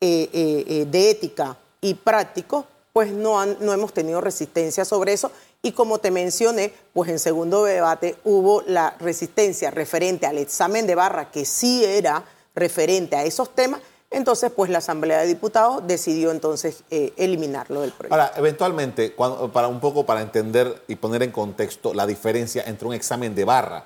eh, 0.00 0.28
eh, 0.32 0.64
eh, 0.68 0.86
de 0.90 1.10
ética 1.10 1.56
y 1.80 1.94
práctico, 1.94 2.66
pues 2.92 3.12
no, 3.12 3.40
han- 3.40 3.56
no 3.60 3.72
hemos 3.72 3.92
tenido 3.92 4.20
resistencia 4.20 4.84
sobre 4.84 5.12
eso. 5.12 5.30
Y 5.62 5.72
como 5.72 5.98
te 5.98 6.10
mencioné, 6.10 6.72
pues 6.92 7.08
en 7.10 7.18
segundo 7.18 7.64
debate 7.64 8.16
hubo 8.24 8.62
la 8.66 8.96
resistencia 9.00 9.70
referente 9.70 10.26
al 10.26 10.38
examen 10.38 10.86
de 10.86 10.94
barra, 10.94 11.30
que 11.30 11.44
sí 11.44 11.84
era 11.84 12.24
referente 12.54 13.16
a 13.16 13.24
esos 13.24 13.54
temas. 13.54 13.80
Entonces, 14.10 14.50
pues 14.54 14.70
la 14.70 14.78
Asamblea 14.78 15.20
de 15.20 15.26
Diputados 15.26 15.82
decidió 15.86 16.32
entonces 16.32 16.82
eh, 16.90 17.12
eliminarlo 17.16 17.80
del 17.80 17.92
proyecto. 17.92 18.14
Ahora, 18.14 18.32
eventualmente, 18.36 19.14
cuando- 19.14 19.50
para 19.52 19.68
un 19.68 19.80
poco 19.80 20.04
para 20.04 20.20
entender 20.20 20.82
y 20.88 20.96
poner 20.96 21.22
en 21.22 21.30
contexto 21.32 21.94
la 21.94 22.06
diferencia 22.06 22.62
entre 22.66 22.86
un 22.88 22.94
examen 22.94 23.34
de 23.34 23.44
barra 23.44 23.84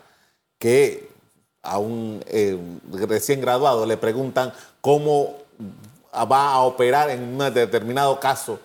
que 0.58 1.08
a 1.62 1.78
un 1.78 2.22
eh, 2.26 2.58
recién 3.08 3.40
graduado 3.40 3.86
le 3.86 3.96
preguntan 3.96 4.52
cómo 4.80 5.34
va 6.14 6.52
a 6.52 6.60
operar 6.60 7.10
en 7.10 7.22
un 7.22 7.38
determinado 7.52 8.18
caso 8.20 8.58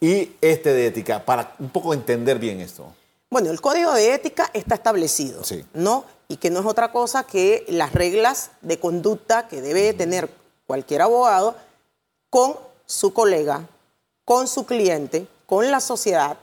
y 0.00 0.32
este 0.40 0.72
de 0.72 0.86
ética, 0.86 1.24
para 1.24 1.54
un 1.58 1.70
poco 1.70 1.94
entender 1.94 2.38
bien 2.38 2.60
esto. 2.60 2.92
Bueno, 3.30 3.50
el 3.50 3.60
código 3.60 3.92
de 3.92 4.14
ética 4.14 4.50
está 4.52 4.74
establecido, 4.74 5.44
Sí. 5.44 5.64
¿no? 5.74 6.04
Y 6.28 6.36
que 6.36 6.50
no 6.50 6.60
es 6.60 6.66
otra 6.66 6.90
cosa 6.90 7.24
que 7.24 7.64
las 7.68 7.92
reglas 7.92 8.50
de 8.62 8.78
conducta 8.78 9.46
que 9.48 9.60
debe 9.60 9.92
tener 9.92 10.28
cualquier 10.66 11.02
abogado 11.02 11.54
con 12.28 12.56
su 12.86 13.12
colega, 13.12 13.66
con 14.24 14.48
su 14.48 14.64
cliente, 14.64 15.26
con 15.46 15.70
la 15.70 15.80
sociedad 15.80 16.36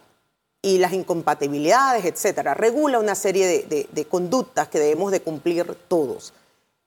y 0.61 0.79
las 0.79 0.93
incompatibilidades, 0.93 2.05
etcétera. 2.05 2.53
Regula 2.53 2.99
una 2.99 3.15
serie 3.15 3.45
de, 3.67 3.87
de- 3.91 4.05
conductas 4.05 4.67
que 4.67 4.79
debemos 4.79 5.11
de 5.11 5.21
cumplir 5.21 5.75
todos. 5.87 6.33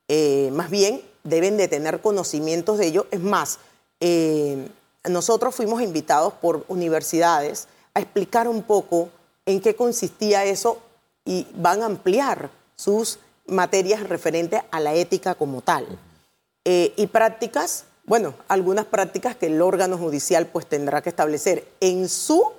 Eh, 0.07 0.49
más 0.53 0.69
bien 0.69 1.01
deben 1.23 1.57
de 1.57 1.67
tener 1.67 2.01
conocimientos 2.01 2.77
de 2.77 2.87
ello. 2.87 3.07
Es 3.11 3.21
más, 3.21 3.59
eh, 3.99 4.67
nosotros 5.09 5.55
fuimos 5.55 5.81
invitados 5.81 6.33
por 6.33 6.65
universidades 6.67 7.67
a 7.93 8.01
explicar 8.01 8.47
un 8.47 8.63
poco 8.63 9.09
en 9.45 9.61
qué 9.61 9.75
consistía 9.75 10.43
eso 10.45 10.79
y 11.25 11.47
van 11.55 11.81
a 11.81 11.85
ampliar 11.85 12.49
sus 12.75 13.19
materias 13.47 14.07
referentes 14.07 14.61
a 14.71 14.79
la 14.79 14.93
ética 14.93 15.35
como 15.35 15.61
tal. 15.61 15.85
Eh, 16.65 16.93
y 16.95 17.07
prácticas, 17.07 17.85
bueno, 18.05 18.33
algunas 18.47 18.85
prácticas 18.85 19.35
que 19.35 19.47
el 19.47 19.61
órgano 19.61 19.97
judicial 19.97 20.47
pues 20.47 20.65
tendrá 20.67 21.01
que 21.01 21.09
establecer 21.09 21.67
en 21.79 22.09
su 22.09 22.51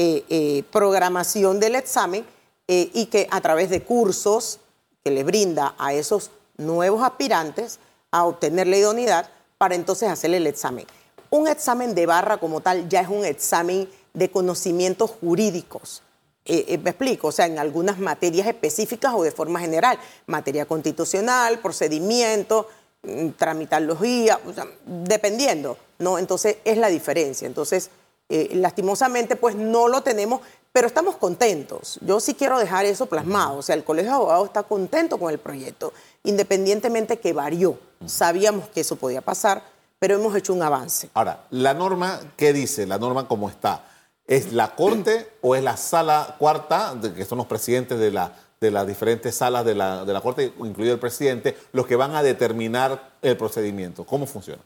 eh, 0.00 0.24
eh, 0.28 0.62
programación 0.70 1.58
del 1.58 1.74
examen 1.74 2.24
eh, 2.68 2.88
y 2.94 3.06
que 3.06 3.26
a 3.32 3.40
través 3.40 3.68
de 3.68 3.82
cursos 3.82 4.60
que 5.02 5.10
le 5.10 5.24
brinda 5.24 5.74
a 5.76 5.92
esos 5.92 6.30
nuevos 6.56 7.02
aspirantes 7.02 7.80
a 8.12 8.24
obtener 8.24 8.68
la 8.68 8.76
idoneidad 8.76 9.28
para 9.58 9.74
entonces 9.74 10.08
hacerle 10.08 10.36
el 10.36 10.46
examen. 10.46 10.86
Un 11.30 11.48
examen 11.48 11.96
de 11.96 12.06
barra 12.06 12.38
como 12.38 12.60
tal 12.60 12.88
ya 12.88 13.00
es 13.00 13.08
un 13.08 13.24
examen 13.24 13.88
de 14.14 14.30
conocimientos 14.30 15.10
jurídicos. 15.20 16.02
Me 16.46 16.90
explico, 16.90 17.26
o 17.26 17.32
sea, 17.32 17.46
en 17.46 17.58
algunas 17.58 17.98
materias 17.98 18.46
específicas 18.46 19.14
o 19.16 19.24
de 19.24 19.32
forma 19.32 19.58
general, 19.58 19.98
materia 20.28 20.64
constitucional, 20.64 21.58
procedimiento, 21.58 22.68
mm, 23.02 23.30
tramitología, 23.30 24.38
dependiendo, 24.86 25.76
¿no? 25.98 26.20
Entonces 26.20 26.58
es 26.64 26.78
la 26.78 26.86
diferencia. 26.86 27.46
Entonces, 27.46 27.90
eh, 28.28 28.50
lastimosamente, 28.54 29.36
pues 29.36 29.54
no 29.56 29.88
lo 29.88 30.02
tenemos, 30.02 30.40
pero 30.72 30.86
estamos 30.86 31.16
contentos. 31.16 31.98
Yo 32.02 32.20
sí 32.20 32.34
quiero 32.34 32.58
dejar 32.58 32.84
eso 32.84 33.06
plasmado, 33.06 33.56
o 33.58 33.62
sea, 33.62 33.74
el 33.74 33.84
Colegio 33.84 34.10
de 34.10 34.16
Abogados 34.16 34.46
está 34.48 34.62
contento 34.62 35.18
con 35.18 35.30
el 35.32 35.38
proyecto, 35.38 35.92
independientemente 36.24 37.18
que 37.18 37.32
varió. 37.32 37.78
Sabíamos 38.06 38.68
que 38.68 38.80
eso 38.82 38.96
podía 38.96 39.20
pasar, 39.22 39.62
pero 39.98 40.14
hemos 40.14 40.34
hecho 40.36 40.52
un 40.52 40.62
avance. 40.62 41.10
Ahora, 41.14 41.44
la 41.50 41.74
norma, 41.74 42.20
¿qué 42.36 42.52
dice? 42.52 42.86
La 42.86 42.98
norma 42.98 43.26
como 43.26 43.48
está. 43.48 43.84
¿Es 44.26 44.52
la 44.52 44.74
Corte 44.76 45.32
o 45.40 45.56
es 45.56 45.64
la 45.64 45.76
sala 45.76 46.36
cuarta, 46.38 46.94
de- 46.94 47.14
que 47.14 47.24
son 47.24 47.38
los 47.38 47.46
presidentes 47.46 47.98
de, 47.98 48.10
la, 48.10 48.32
de 48.60 48.70
las 48.70 48.86
diferentes 48.86 49.34
salas 49.34 49.64
de 49.64 49.74
la, 49.74 50.04
de 50.04 50.12
la 50.12 50.20
Corte, 50.20 50.52
incluido 50.58 50.92
el 50.94 51.00
presidente, 51.00 51.56
los 51.72 51.86
que 51.86 51.96
van 51.96 52.14
a 52.14 52.22
determinar 52.22 53.12
el 53.22 53.36
procedimiento? 53.38 54.04
¿Cómo 54.04 54.26
funciona? 54.26 54.62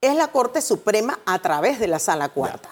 Es 0.00 0.14
la 0.16 0.28
Corte 0.28 0.60
Suprema 0.60 1.18
a 1.26 1.38
través 1.38 1.78
de 1.78 1.86
la 1.86 1.98
Sala 2.00 2.28
Cuarta. 2.28 2.68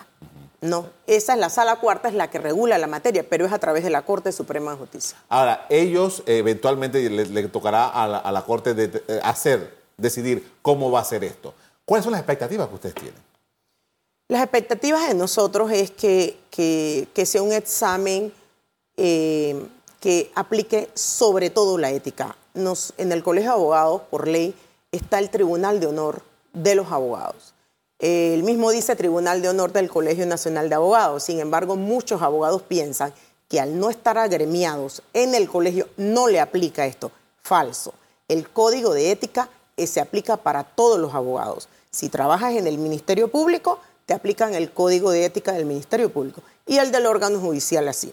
No, 0.63 0.87
esa 1.07 1.35
es 1.35 1.39
la 1.39 1.51
Sala 1.51 1.77
Cuarta, 1.77 2.09
es 2.09 2.15
la 2.15 2.31
que 2.31 2.39
regula 2.39 2.79
la 2.79 2.87
materia, 2.87 3.25
pero 3.29 3.45
es 3.47 3.53
a 3.53 3.59
través 3.59 3.85
de 3.85 3.91
la 3.91 4.03
Corte 4.03 4.33
Suprema 4.33 4.73
de 4.73 4.79
Justicia. 4.79 5.17
Ahora, 5.29 5.67
ellos 5.69 6.23
eventualmente 6.27 7.09
le, 7.11 7.27
le 7.27 7.49
tocará 7.49 7.89
a 7.89 8.07
la, 8.09 8.19
a 8.19 8.33
la 8.33 8.43
Corte 8.45 8.73
de, 8.75 9.03
eh, 9.09 9.21
hacer, 9.23 9.77
decidir 9.99 10.51
cómo 10.63 10.91
va 10.91 11.01
a 11.01 11.05
ser 11.05 11.25
esto. 11.25 11.53
¿Cuáles 11.85 12.05
son 12.05 12.13
las 12.13 12.21
expectativas 12.21 12.69
que 12.69 12.75
ustedes 12.75 12.95
tienen? 12.95 13.27
Las 14.29 14.43
expectativas 14.43 15.07
de 15.07 15.15
nosotros 15.15 15.71
es 15.71 15.91
que, 15.91 16.39
que- 16.51 17.07
que 17.15 17.27
sea 17.27 17.43
un 17.43 17.53
examen 17.53 18.33
eh, 18.97 19.67
que 20.01 20.33
aplique 20.35 20.89
sobre 20.95 21.51
todo 21.51 21.77
la 21.79 21.91
ética. 21.91 22.35
Nos- 22.55 22.95
en 22.97 23.13
el 23.13 23.23
Colegio 23.23 23.51
de 23.51 23.57
Abogados, 23.57 24.03
por 24.11 24.27
ley, 24.27 24.55
está 24.91 25.19
el 25.19 25.29
Tribunal 25.31 25.81
de 25.81 25.87
Honor 25.87 26.23
de 26.55 26.75
los 26.75 26.91
Abogados. 26.91 27.53
El 27.99 28.43
mismo 28.43 28.71
dice 28.71 28.95
Tribunal 28.95 29.41
de 29.41 29.49
Honor 29.49 29.73
del 29.73 29.89
Colegio 29.89 30.27
Nacional 30.27 30.69
de 30.69 30.75
Abogados. 30.75 31.23
Sin 31.23 31.41
embargo, 31.41 31.77
muchos 31.77 32.21
abogados 32.21 32.63
piensan 32.63 33.15
que 33.49 33.59
al 33.61 33.79
no 33.79 33.89
estar 33.89 34.19
agremiados 34.19 35.03
en 35.15 35.35
el 35.35 35.49
colegio 35.49 35.89
no 35.97 36.29
le 36.29 36.41
aplica 36.41 36.85
esto. 36.85 37.11
Falso. 37.41 37.95
El 38.29 38.49
código 38.51 38.93
de 38.93 39.13
ética 39.13 39.49
eh, 39.77 39.87
se 39.87 40.01
aplica 40.01 40.37
para 40.37 40.65
todos 40.65 40.99
los 40.99 41.15
abogados. 41.15 41.69
Si 41.91 42.09
trabajas 42.09 42.55
en 42.55 42.67
el 42.67 42.77
Ministerio 42.77 43.29
Público, 43.29 43.79
te 44.05 44.13
aplican 44.13 44.55
el 44.55 44.73
código 44.73 45.11
de 45.11 45.25
ética 45.25 45.53
del 45.53 45.65
Ministerio 45.65 46.13
Público 46.13 46.43
y 46.67 46.77
el 46.79 46.93
del 46.93 47.07
órgano 47.07 47.41
judicial 47.41 47.89
así. 47.89 48.13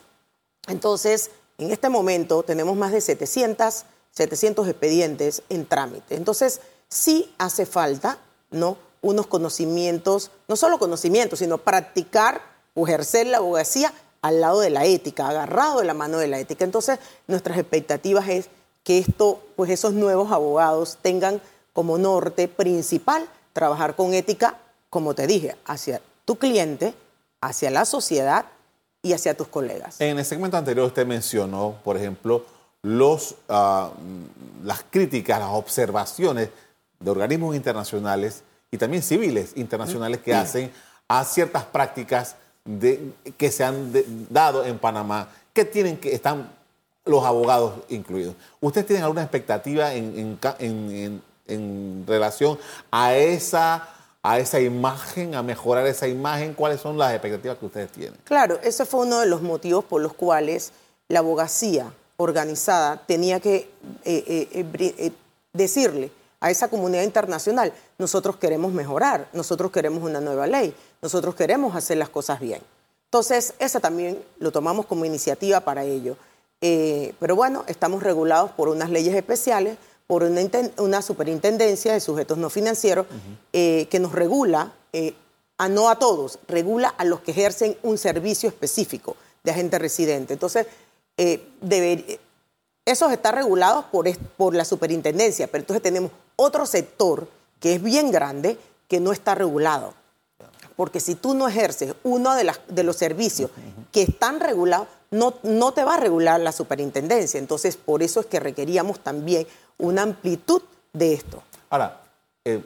Entonces, 0.67 1.31
en 1.57 1.71
este 1.71 1.89
momento 1.89 2.43
tenemos 2.43 2.77
más 2.77 2.91
de 2.93 3.01
700, 3.01 3.83
700 4.11 4.67
expedientes 4.67 5.43
en 5.49 5.65
trámite. 5.65 6.15
Entonces, 6.15 6.61
sí 6.87 7.33
hace 7.37 7.65
falta, 7.65 8.17
¿no? 8.49 8.77
Unos 9.03 9.27
conocimientos, 9.27 10.31
no 10.47 10.55
solo 10.55 10.79
conocimientos, 10.79 11.37
sino 11.37 11.59
practicar 11.59 12.41
o 12.73 12.87
ejercer 12.87 13.27
la 13.27 13.37
abogacía 13.37 13.93
al 14.23 14.41
lado 14.41 14.61
de 14.61 14.71
la 14.71 14.85
ética, 14.85 15.27
agarrado 15.27 15.79
de 15.79 15.85
la 15.85 15.93
mano 15.93 16.17
de 16.17 16.27
la 16.27 16.39
ética. 16.39 16.65
Entonces, 16.65 16.97
nuestras 17.27 17.59
expectativas 17.59 18.27
es 18.29 18.49
que 18.83 18.97
esto, 18.97 19.43
pues 19.55 19.69
esos 19.69 19.93
nuevos 19.93 20.31
abogados 20.31 20.97
tengan 21.01 21.39
como 21.73 21.97
norte 21.97 22.47
principal 22.47 23.27
trabajar 23.51 23.95
con 23.95 24.13
ética, 24.13 24.57
como 24.89 25.13
te 25.13 25.27
dije, 25.27 25.55
hacia 25.65 26.01
tu 26.25 26.37
cliente, 26.37 26.93
hacia 27.41 27.69
la 27.69 27.85
sociedad 27.85 28.45
y 29.01 29.13
hacia 29.13 29.35
tus 29.35 29.47
colegas. 29.49 29.99
En 29.99 30.17
el 30.17 30.25
segmento 30.25 30.57
anterior 30.57 30.87
usted 30.87 31.05
mencionó, 31.05 31.75
por 31.83 31.97
ejemplo, 31.97 32.45
los, 32.81 33.35
ah, 33.49 33.91
las 34.63 34.85
críticas, 34.89 35.39
las 35.39 35.49
observaciones 35.49 36.49
de 36.99 37.11
organismos 37.11 37.55
internacionales 37.55 38.43
y 38.73 38.77
también 38.79 39.03
civiles 39.03 39.51
internacionales 39.55 40.19
que 40.21 40.33
hacen 40.33 40.71
a 41.07 41.23
ciertas 41.25 41.63
prácticas 41.63 42.35
de- 42.65 43.11
que 43.37 43.51
se 43.51 43.63
han 43.63 43.91
dado 44.31 44.65
en 44.65 44.79
Panamá, 44.79 45.29
que 45.53 45.63
tienen 45.63 45.97
que 45.97 46.15
están 46.15 46.49
los 47.05 47.23
abogados 47.23 47.73
incluidos. 47.89 48.33
¿Ustedes 48.61 48.87
tienen 48.87 49.03
alguna 49.03 49.21
expectativa 49.21 49.93
en, 49.93 50.39
en- 50.59 50.91
en- 50.91 51.21
en 51.47 52.03
relación 52.07 52.57
a 52.91 53.15
esa 53.15 53.89
a 54.25 54.39
esa 54.39 54.59
imagen, 54.61 55.35
a 55.35 55.43
mejorar 55.43 55.85
esa 55.85 56.07
imagen? 56.07 56.53
¿Cuáles 56.53 56.79
son 56.81 56.97
las 56.97 57.11
expectativas 57.11 57.57
que 57.57 57.65
ustedes 57.65 57.91
tienen? 57.91 58.15
Claro, 58.23 58.57
ese 58.63 58.85
fue 58.85 59.01
uno 59.05 59.19
de 59.19 59.25
los 59.27 59.41
motivos 59.41 59.83
por 59.83 60.01
los 60.01 60.13
cuales 60.13 60.71
la 61.09 61.19
abogacía 61.19 61.91
organizada 62.17 63.03
tenía 63.05 63.39
que 63.41 63.69
eh, 64.05 64.47
eh, 64.53 64.65
eh, 64.97 65.11
decirle 65.51 66.09
a 66.43 66.51
esa 66.51 66.67
comunidad 66.67 67.03
internacional, 67.03 67.71
nosotros 67.97 68.35
queremos 68.35 68.73
mejorar, 68.73 69.29
nosotros 69.31 69.71
queremos 69.71 70.03
una 70.03 70.19
nueva 70.19 70.45
ley, 70.45 70.75
nosotros 71.01 71.35
queremos 71.35 71.73
hacer 71.73 71.97
las 71.97 72.09
cosas 72.09 72.41
bien. 72.41 72.61
Entonces, 73.05 73.53
esa 73.59 73.79
también 73.79 74.21
lo 74.39 74.51
tomamos 74.51 74.85
como 74.85 75.05
iniciativa 75.05 75.61
para 75.61 75.85
ello. 75.85 76.17
pero 76.59 77.35
bueno, 77.35 77.63
estamos 77.67 78.03
regulados 78.03 78.51
por 78.51 78.67
unas 78.67 78.89
leyes 78.89 79.15
especiales, 79.15 79.77
por 80.05 80.23
una, 80.23 81.01
superintendencia 81.01 81.93
de 81.93 82.01
sujetos 82.01 82.37
no 82.37 82.49
financieros 82.49 83.07
que 83.51 83.99
nos 84.01 84.11
regula, 84.11 84.73
a 85.57 85.69
no 85.69 85.89
a 85.89 85.97
todos, 85.97 86.39
regula 86.49 86.89
a 86.89 87.05
los 87.05 87.21
que 87.21 87.31
ejercen 87.31 87.77
un 87.83 87.97
servicio 87.97 88.49
específico 88.49 89.15
de 89.43 89.51
agente 89.51 89.79
residente. 89.79 90.33
Entonces, 90.33 90.67
eh, 91.17 91.47
esos 92.85 93.11
están 93.11 93.35
regulados 93.35 93.85
por, 93.85 94.55
la 94.55 94.65
superintendencia, 94.65 95.47
pero 95.47 95.61
entonces 95.61 95.81
tenemos 95.81 96.11
otro 96.35 96.65
sector 96.65 97.27
que 97.59 97.75
es 97.75 97.83
bien 97.83 98.11
grande 98.11 98.57
que 98.87 98.99
no 98.99 99.11
está 99.11 99.35
regulado. 99.35 99.93
Porque 100.75 100.99
si 100.99 101.15
tú 101.15 101.33
no 101.33 101.47
ejerces 101.47 101.93
uno 102.03 102.33
de, 102.35 102.83
los 102.83 102.95
servicios 102.95 103.51
que 103.91 104.01
están 104.01 104.39
regulados, 104.39 104.87
no, 105.11 105.35
no 105.43 105.71
te 105.71 105.83
va 105.83 105.95
a 105.95 105.99
regular 105.99 106.39
la 106.39 106.51
superintendencia. 106.51 107.39
Entonces, 107.39 107.77
por 107.77 108.01
eso 108.01 108.19
es 108.21 108.25
que 108.25 108.39
requeríamos 108.39 108.99
también 108.99 109.47
una 109.77 110.01
amplitud 110.01 110.61
de 110.91 111.13
esto. 111.13 111.43
Ahora, 111.69 112.01
eh, 112.43 112.63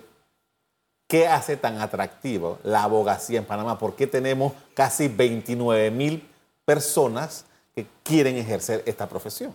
¿qué 1.08 1.28
hace 1.28 1.58
tan 1.58 1.80
atractivo 1.80 2.60
la 2.64 2.84
abogacía 2.84 3.40
en 3.40 3.46
Panamá? 3.46 3.78
¿Por 3.78 3.96
qué 3.96 4.08
tenemos 4.08 4.54
casi 4.74 5.10
29 5.10 5.92
mil 5.92 6.28
personas 6.66 7.46
que 7.76 7.86
quieren 8.04 8.38
ejercer 8.38 8.84
esta 8.86 9.08
profesión? 9.08 9.54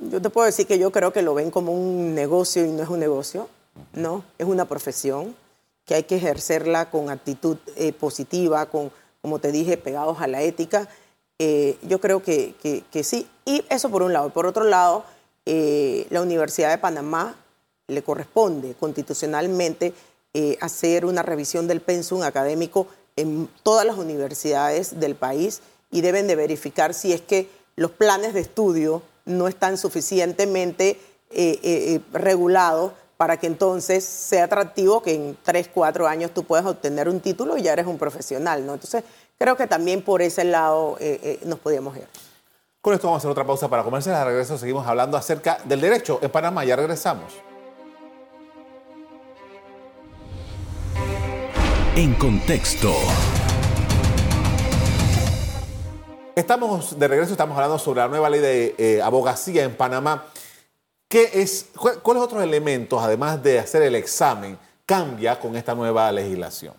Yo 0.00 0.22
te 0.22 0.30
puedo 0.30 0.46
decir 0.46 0.66
que 0.66 0.78
yo 0.78 0.90
creo 0.90 1.12
que 1.12 1.20
lo 1.20 1.34
ven 1.34 1.50
como 1.50 1.72
un 1.72 2.14
negocio 2.14 2.64
y 2.64 2.70
no 2.70 2.82
es 2.82 2.88
un 2.88 3.00
negocio, 3.00 3.48
¿no? 3.92 4.24
Es 4.38 4.46
una 4.46 4.64
profesión 4.64 5.36
que 5.84 5.94
hay 5.94 6.04
que 6.04 6.16
ejercerla 6.16 6.90
con 6.90 7.10
actitud 7.10 7.58
eh, 7.76 7.92
positiva, 7.92 8.64
con, 8.66 8.90
como 9.20 9.40
te 9.40 9.52
dije, 9.52 9.76
pegados 9.76 10.20
a 10.20 10.26
la 10.26 10.40
ética. 10.40 10.88
Eh, 11.38 11.76
yo 11.82 12.00
creo 12.00 12.22
que, 12.22 12.54
sí. 13.02 13.28
Y 13.44 13.62
eso 13.68 13.90
por 13.90 14.02
un 14.02 14.14
lado. 14.14 14.30
Por 14.30 14.46
otro 14.46 14.64
lado, 14.64 15.04
eh, 15.44 16.06
la 16.08 16.22
Universidad 16.22 16.70
de 16.70 16.78
Panamá 16.78 17.34
le 17.88 18.02
corresponde 18.02 18.74
constitucionalmente 18.78 19.92
hacer 20.60 21.04
una 21.04 21.24
revisión 21.24 21.66
del 21.66 21.80
pensum 21.80 22.22
académico 22.22 22.86
en 23.16 23.48
todas 23.64 23.84
las 23.84 23.98
universidades 23.98 25.00
del 25.00 25.16
país 25.16 25.60
y 25.90 26.02
deben 26.02 26.28
de 26.28 26.36
verificar 26.36 26.94
si 26.94 27.12
es 27.12 27.20
que 27.20 27.50
los 27.74 27.90
planes 27.90 28.32
de 28.32 28.40
estudio 28.40 29.02
no 29.24 29.48
están 29.48 29.78
suficientemente 29.78 30.90
eh, 30.90 30.98
eh, 31.30 31.60
eh, 31.62 32.00
regulados 32.12 32.92
para 33.16 33.36
que 33.36 33.46
entonces 33.46 34.04
sea 34.04 34.44
atractivo 34.44 35.02
que 35.02 35.14
en 35.14 35.36
tres, 35.42 35.68
cuatro 35.72 36.08
años 36.08 36.32
tú 36.32 36.44
puedas 36.44 36.64
obtener 36.66 37.08
un 37.08 37.20
título 37.20 37.56
y 37.56 37.62
ya 37.62 37.72
eres 37.72 37.86
un 37.86 37.98
profesional, 37.98 38.64
¿no? 38.64 38.74
Entonces, 38.74 39.04
creo 39.38 39.56
que 39.56 39.66
también 39.66 40.02
por 40.02 40.22
ese 40.22 40.44
lado 40.44 40.96
nos 41.44 41.58
podíamos 41.58 41.96
ir. 41.98 42.06
Con 42.80 42.94
esto 42.94 43.08
vamos 43.08 43.18
a 43.18 43.20
hacer 43.20 43.30
otra 43.30 43.46
pausa 43.46 43.68
para 43.68 43.82
comerse. 43.84 44.08
De 44.08 44.24
regreso 44.24 44.56
seguimos 44.56 44.86
hablando 44.86 45.18
acerca 45.18 45.58
del 45.64 45.82
derecho 45.82 46.18
en 46.22 46.30
Panamá. 46.30 46.64
Ya 46.64 46.76
regresamos. 46.76 47.34
En 51.94 52.14
contexto. 52.14 52.94
Estamos 56.40 56.98
de 56.98 57.06
regreso, 57.06 57.32
estamos 57.32 57.54
hablando 57.54 57.78
sobre 57.78 58.00
la 58.00 58.08
nueva 58.08 58.30
ley 58.30 58.40
de 58.40 58.74
eh, 58.78 59.02
abogacía 59.02 59.62
en 59.62 59.76
Panamá. 59.76 60.24
¿Qué 61.06 61.30
es, 61.34 61.66
¿Cuáles 62.02 62.22
otros 62.22 62.42
elementos, 62.42 62.98
además 63.02 63.42
de 63.42 63.58
hacer 63.58 63.82
el 63.82 63.94
examen, 63.94 64.58
cambia 64.86 65.38
con 65.38 65.54
esta 65.54 65.74
nueva 65.74 66.10
legislación? 66.10 66.72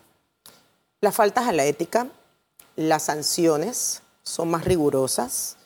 Las 1.00 1.14
faltas 1.14 1.46
a 1.46 1.52
la 1.52 1.64
ética, 1.64 2.08
las 2.74 3.04
sanciones 3.04 4.02
son 4.24 4.50
más 4.50 4.64
rigurosas. 4.64 5.56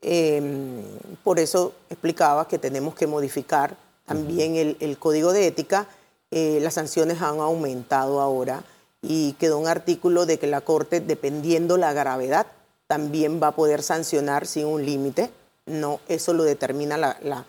Em, 0.00 0.84
por 1.24 1.40
eso 1.40 1.72
explicaba 1.90 2.46
que 2.46 2.56
tenemos 2.56 2.94
que 2.94 3.08
modificar 3.08 3.76
también 4.06 4.76
el, 4.78 4.96
código 4.96 5.32
de 5.32 5.48
ética. 5.48 5.88
Eh, 6.30 6.60
las 6.62 6.74
sanciones 6.74 7.20
han 7.20 7.40
aumentado 7.40 8.20
ahora 8.20 8.62
y 9.02 9.32
quedó 9.32 9.58
un 9.58 9.66
artículo 9.66 10.24
de 10.24 10.38
que 10.38 10.46
la 10.46 10.60
Corte, 10.60 11.00
dependiendo 11.00 11.78
la 11.78 11.92
gravedad 11.92 12.46
también 12.90 13.40
va 13.40 13.46
a 13.46 13.52
poder 13.52 13.84
sancionar 13.84 14.48
sin 14.48 14.66
un 14.66 14.84
límite. 14.84 15.30
No, 15.64 16.00
eso 16.08 16.32
lo 16.32 16.42
determina 16.42 16.96
la, 16.96 17.46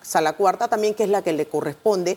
sala 0.00 0.32
cuarta 0.38 0.68
también, 0.68 0.94
que 0.94 1.04
es 1.04 1.10
la 1.10 1.20
que 1.20 1.34
le 1.34 1.44
corresponde 1.44 2.16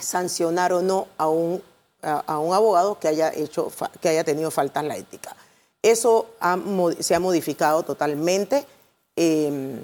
sancionar 0.00 0.72
o 0.72 0.80
no 0.80 1.08
a 1.18 1.26
un, 1.26 1.60
a, 2.02 2.38
un 2.38 2.54
abogado 2.54 3.00
que 3.00 3.08
haya, 3.08 3.32
hecho, 3.34 3.72
que 4.00 4.10
haya 4.10 4.22
tenido 4.22 4.52
falta 4.52 4.78
en 4.78 4.86
la 4.86 4.96
ética. 4.96 5.34
Eso 5.82 6.28
se 7.00 7.16
ha 7.16 7.20
modificado 7.20 7.82
totalmente. 7.82 8.64
Em, 9.16 9.80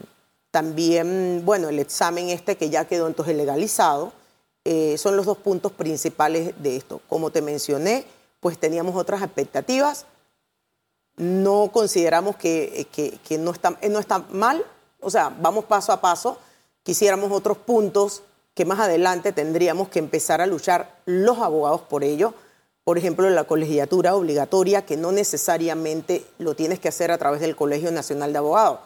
también, 0.52 1.42
bueno, 1.44 1.68
el 1.68 1.80
examen 1.80 2.28
este 2.28 2.56
que 2.56 2.70
ya 2.70 2.84
quedó 2.84 3.08
entonces 3.08 3.34
legalizado, 3.34 4.12
eh, 4.64 4.96
son 4.98 5.16
los 5.16 5.26
dos 5.26 5.38
puntos 5.38 5.72
principales 5.72 6.54
de 6.62 6.76
esto. 6.76 7.00
Como 7.08 7.30
te 7.30 7.42
mencioné, 7.42 8.06
pues 8.38 8.56
teníamos 8.56 8.94
otras 8.94 9.20
expectativas 9.20 10.06
no 11.16 11.70
consideramos 11.72 12.36
que, 12.36 12.86
no, 13.38 13.50
está, 13.50 13.78
no 13.88 13.98
está 13.98 14.18
mal, 14.30 14.64
o 15.00 15.10
sea, 15.10 15.34
vamos 15.40 15.64
paso 15.64 15.92
a 15.92 16.00
paso, 16.00 16.38
quisiéramos 16.82 17.32
otros 17.32 17.56
puntos 17.58 18.22
que 18.54 18.64
más 18.64 18.80
adelante 18.80 19.32
tendríamos 19.32 19.88
que 19.88 19.98
empezar 19.98 20.40
a 20.40 20.46
luchar 20.46 21.00
los 21.04 21.38
abogados 21.38 21.82
por 21.82 22.04
ello. 22.04 22.32
Por 22.84 22.96
ejemplo, 22.96 23.28
la 23.28 23.44
colegiatura 23.44 24.14
obligatoria, 24.14 24.86
que 24.86 24.96
no 24.96 25.12
necesariamente 25.12 26.24
lo 26.38 26.54
tienes 26.54 26.78
que 26.78 26.88
hacer 26.88 27.10
a 27.10 27.18
través 27.18 27.40
del 27.40 27.56
Colegio 27.56 27.90
Nacional 27.90 28.32
de 28.32 28.38
Abogados. 28.38 28.78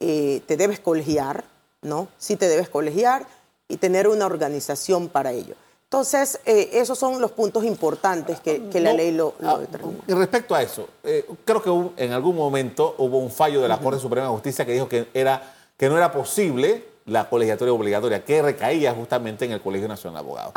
Eh, 0.00 0.42
te 0.46 0.56
debes 0.56 0.80
colegiar, 0.80 1.44
¿no? 1.80 2.08
Sí 2.18 2.36
te 2.36 2.48
debes 2.48 2.68
colegiar 2.68 3.26
y 3.68 3.78
tener 3.78 4.08
una 4.08 4.26
organización 4.26 5.08
para 5.08 5.32
ello. 5.32 5.54
Entonces, 5.86 6.40
eh, 6.44 6.70
esos 6.72 6.98
son 6.98 7.20
los 7.20 7.30
puntos 7.30 7.64
importantes 7.64 8.40
que, 8.40 8.60
la 8.80 8.92
ley 8.92 9.12
lo, 9.12 9.34
ah, 9.44 9.56
determina. 9.58 10.00
Y 10.08 10.14
respecto 10.14 10.56
a 10.56 10.62
eso, 10.62 10.88
eh, 11.04 11.24
creo 11.44 11.62
que 11.62 12.04
en 12.04 12.12
algún 12.12 12.34
momento 12.34 12.96
hubo 12.98 13.18
un 13.18 13.30
fallo 13.30 13.62
de 13.62 13.68
la 13.68 13.78
Corte 13.78 14.00
Suprema 14.00 14.26
de 14.26 14.32
Justicia 14.32 14.66
que 14.66 14.72
dijo 14.72 14.88
que, 14.88 15.06
era, 15.14 15.54
que 15.76 15.88
no 15.88 15.96
era 15.96 16.10
posible 16.10 16.84
la 17.04 17.28
colegiatoria 17.28 17.72
obligatoria, 17.72 18.24
que 18.24 18.42
recaía 18.42 18.92
justamente 18.94 19.44
en 19.44 19.52
el 19.52 19.60
Colegio 19.60 19.86
Nacional 19.86 20.24
de 20.24 20.28
Abogados. 20.28 20.52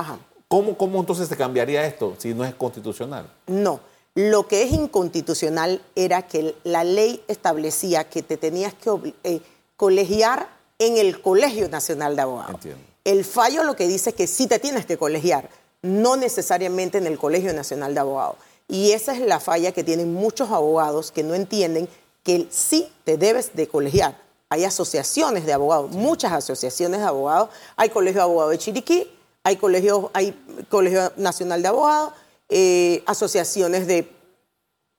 ¿Cómo, 0.47 0.75
¿Cómo 0.75 0.99
entonces 0.99 1.27
se 1.27 1.37
cambiaría 1.37 1.85
esto 1.85 2.15
si 2.17 2.33
no 2.33 2.43
es 2.43 2.55
constitucional? 2.55 3.29
No. 3.45 3.81
Lo 4.15 4.47
que 4.47 4.63
es 4.63 4.71
inconstitucional 4.71 5.79
era 5.95 6.23
que 6.23 6.55
la 6.63 6.83
ley 6.83 7.23
establecía 7.27 8.09
que 8.09 8.23
te 8.23 8.35
tenías 8.35 8.73
que 8.73 9.13
eh, 9.23 9.41
colegiar 9.77 10.49
en 10.79 10.97
el 10.97 11.21
Colegio 11.21 11.69
Nacional 11.69 12.15
de 12.15 12.23
Abogados. 12.23 12.55
Entiendo. 12.55 12.88
El 13.03 13.25
fallo 13.25 13.63
lo 13.63 13.75
que 13.75 13.87
dice 13.87 14.11
es 14.11 14.15
que 14.15 14.27
sí 14.27 14.47
te 14.47 14.59
tienes 14.59 14.85
que 14.85 14.97
colegiar, 14.97 15.49
no 15.81 16.15
necesariamente 16.15 16.97
en 16.97 17.07
el 17.07 17.17
Colegio 17.17 17.53
Nacional 17.53 17.93
de 17.93 17.99
Abogados. 17.99 18.35
Y 18.67 18.91
esa 18.91 19.13
es 19.13 19.21
la 19.21 19.39
falla 19.39 19.71
que 19.71 19.83
tienen 19.83 20.13
muchos 20.13 20.51
abogados 20.51 21.11
que 21.11 21.23
no 21.23 21.33
entienden 21.33 21.89
que 22.23 22.47
sí 22.51 22.91
te 23.03 23.17
debes 23.17 23.55
de 23.55 23.67
colegiar. 23.67 24.15
Hay 24.49 24.63
asociaciones 24.63 25.45
de 25.45 25.53
abogados, 25.53 25.91
muchas 25.91 26.31
asociaciones 26.31 26.99
de 26.99 27.05
abogados. 27.05 27.49
Hay 27.75 27.89
Colegio 27.89 28.19
de 28.19 28.23
Abogados 28.23 28.51
de 28.51 28.57
Chiriquí, 28.57 29.11
hay 29.43 29.55
Colegio, 29.55 30.11
hay 30.13 30.33
Colegio 30.69 31.11
Nacional 31.17 31.61
de 31.61 31.67
Abogados, 31.67 32.13
eh, 32.49 33.03
asociaciones 33.05 33.87
de, 33.87 34.11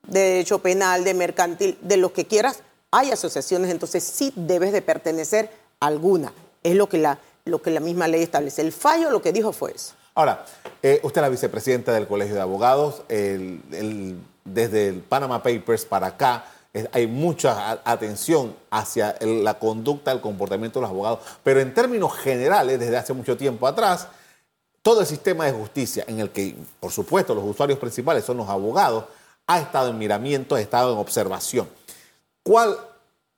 de 0.07 0.21
derecho 0.21 0.61
penal, 0.61 1.05
de 1.05 1.15
mercantil, 1.15 1.79
de 1.83 1.97
lo 1.97 2.13
que 2.13 2.27
quieras. 2.27 2.61
Hay 2.91 3.11
asociaciones, 3.11 3.71
entonces 3.71 4.03
sí 4.03 4.33
debes 4.35 4.73
de 4.73 4.83
pertenecer 4.83 5.51
a 5.79 5.87
alguna. 5.87 6.33
Es 6.63 6.75
lo 6.75 6.89
que 6.89 6.99
la, 6.99 7.19
lo 7.44 7.62
que 7.62 7.70
la 7.70 7.81
misma 7.81 8.09
ley 8.09 8.22
establece. 8.22 8.62
El 8.62 8.72
fallo 8.72 9.11
lo 9.11 9.22
que 9.22 9.33
dijo 9.33 9.53
fue 9.53 9.72
eso. 9.72 9.94
Ahora, 10.14 10.44
eh, 10.83 11.00
usted 11.03 11.20
es 11.20 11.22
la 11.22 11.29
vicepresidenta 11.29 11.92
del 11.92 12.07
Colegio 12.07 12.35
de 12.35 12.40
Abogados. 12.40 13.03
desde 13.09 14.88
el 14.88 15.00
Panama 15.00 15.42
Papers 15.42 15.85
para 15.85 16.09
acá 16.09 16.44
hay 16.92 17.07
mucha 17.07 17.81
atención 17.85 18.55
hacia 18.70 19.16
la 19.20 19.59
conducta, 19.59 20.12
el 20.12 20.20
comportamiento 20.20 20.79
de 20.79 20.83
los 20.83 20.90
abogados. 20.90 21.20
Pero 21.42 21.61
en 21.61 21.74
términos 21.74 22.14
generales, 22.14 22.79
desde 22.79 22.96
hace 22.96 23.12
mucho 23.12 23.37
tiempo 23.37 23.66
atrás, 23.66 24.09
todo 24.83 25.00
el 25.00 25.07
sistema 25.07 25.46
de 25.46 25.53
justicia, 25.53 26.05
en 26.07 26.20
el 26.20 26.31
que, 26.31 26.57
por 26.79 26.92
supuesto, 26.92 27.35
los 27.35 27.44
usuarios 27.44 27.79
principales 27.79 28.24
son 28.24 28.37
los 28.37 28.48
abogados, 28.48 29.05
ha 29.46 29.59
estado 29.59 29.90
en 29.90 29.98
miramiento, 29.98 30.55
ha 30.55 30.61
estado 30.61 30.92
en 30.92 30.98
observación. 30.98 31.68
¿Cuál, 32.42 32.79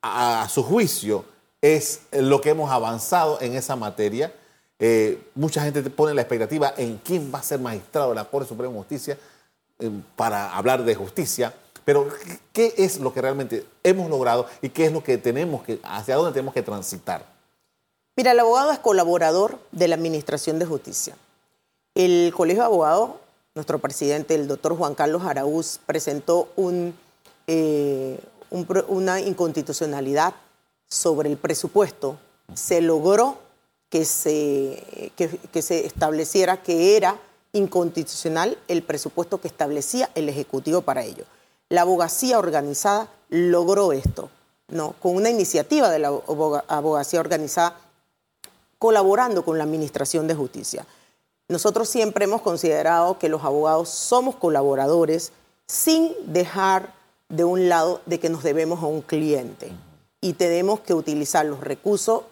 a 0.03 0.47
su 0.51 0.63
juicio, 0.63 1.25
es 1.63 2.01
lo 2.11 2.41
que 2.41 2.51
hemos 2.51 2.71
avanzado 2.71 3.41
en 3.41 3.55
esa 3.55 3.77
materia. 3.77 4.35
eh, 4.79 5.23
mucha 5.37 5.63
gente 5.63 5.81
pone 5.91 6.13
la 6.13 6.23
expectativa 6.23 6.75
en 6.77 6.99
quién 6.99 7.31
va 7.33 7.39
a 7.39 7.43
ser 7.43 7.61
magistrado 7.61 8.09
de 8.09 8.17
la 8.17 8.25
Corte 8.25 8.49
Suprema 8.49 8.73
de 8.73 8.79
Justicia 8.81 9.17
eh, 9.79 9.91
para 10.17 10.57
hablar 10.57 10.83
de 10.85 10.95
justicia. 10.97 11.55
Pero, 11.85 12.09
¿qué 12.53 12.75
es 12.77 12.99
lo 12.99 13.13
que 13.15 13.21
realmente 13.21 13.65
hemos 13.85 14.11
logrado 14.11 14.47
y 14.61 14.69
qué 14.69 14.87
es 14.87 14.93
lo 14.93 15.03
que 15.03 15.19
tenemos 15.19 15.63
que, 15.63 15.81
hacia 15.85 16.17
dónde 16.17 16.33
tenemos 16.33 16.53
que 16.53 16.63
transitar? 16.63 17.25
Mira, 18.17 18.33
el 18.33 18.41
abogado 18.41 18.73
es 18.73 18.79
colaborador 18.81 19.59
de 19.71 19.89
la 19.89 19.95
Administración 19.95 20.59
de 20.59 20.67
Justicia. 20.67 21.17
El 21.95 22.33
Colegio 22.37 22.63
de 22.63 22.67
Abogados, 22.67 23.11
nuestro 23.55 23.79
presidente, 23.79 24.35
el 24.35 24.49
doctor 24.49 24.77
Juan 24.77 24.95
Carlos 24.95 25.23
Araúz, 25.25 25.79
presentó 25.87 26.49
eh, 27.47 28.19
una 28.89 29.21
inconstitucionalidad 29.21 30.35
sobre 30.93 31.31
el 31.31 31.39
presupuesto. 31.39 32.19
Se 32.55 32.83
logró 32.83 33.39
que 33.89 34.05
se, 34.05 35.13
que 35.17 35.63
se 35.63 35.87
estableciera 35.87 36.63
que 36.63 36.97
era 36.97 37.19
inconstitucional 37.53 38.59
el 38.69 38.83
presupuesto 38.83 39.41
que 39.41 39.49
establecía 39.49 40.11
el 40.15 40.29
Ejecutivo 40.29 40.83
para 40.83 41.03
ello. 41.03 41.25
La 41.71 41.83
abogacía 41.83 42.39
organizada 42.39 43.09
logró 43.31 43.93
esto, 43.93 44.29
¿no? 44.69 44.95
Con 45.01 45.17
una 45.17 45.31
iniciativa 45.31 45.89
de 45.89 45.99
la 45.99 46.09
abogacía 46.69 47.21
organizada 47.21 47.79
colaborando 48.79 49.45
con 49.45 49.57
la 49.57 49.65
Administración 49.65 50.27
de 50.27 50.35
Justicia. 50.35 50.87
Nosotros 51.49 51.89
siempre 51.89 52.25
hemos 52.25 52.43
considerado 52.43 53.19
que 53.19 53.29
los 53.29 53.45
abogados 53.45 53.89
somos 53.89 54.37
colaboradores 54.37 55.33
sin 55.67 56.13
dejar 56.27 56.93
de 57.29 57.45
un 57.45 57.71
lado 57.71 58.03
de 58.05 58.21
que 58.21 58.29
nos 58.29 58.43
debemos 58.43 58.83
a 58.83 58.87
un 58.87 59.01
cliente 59.01 59.73
y 60.23 60.35
tenemos 60.35 60.81
que 60.81 60.95
utilizar 60.95 61.45
los 61.45 61.61
recursos 61.61 62.23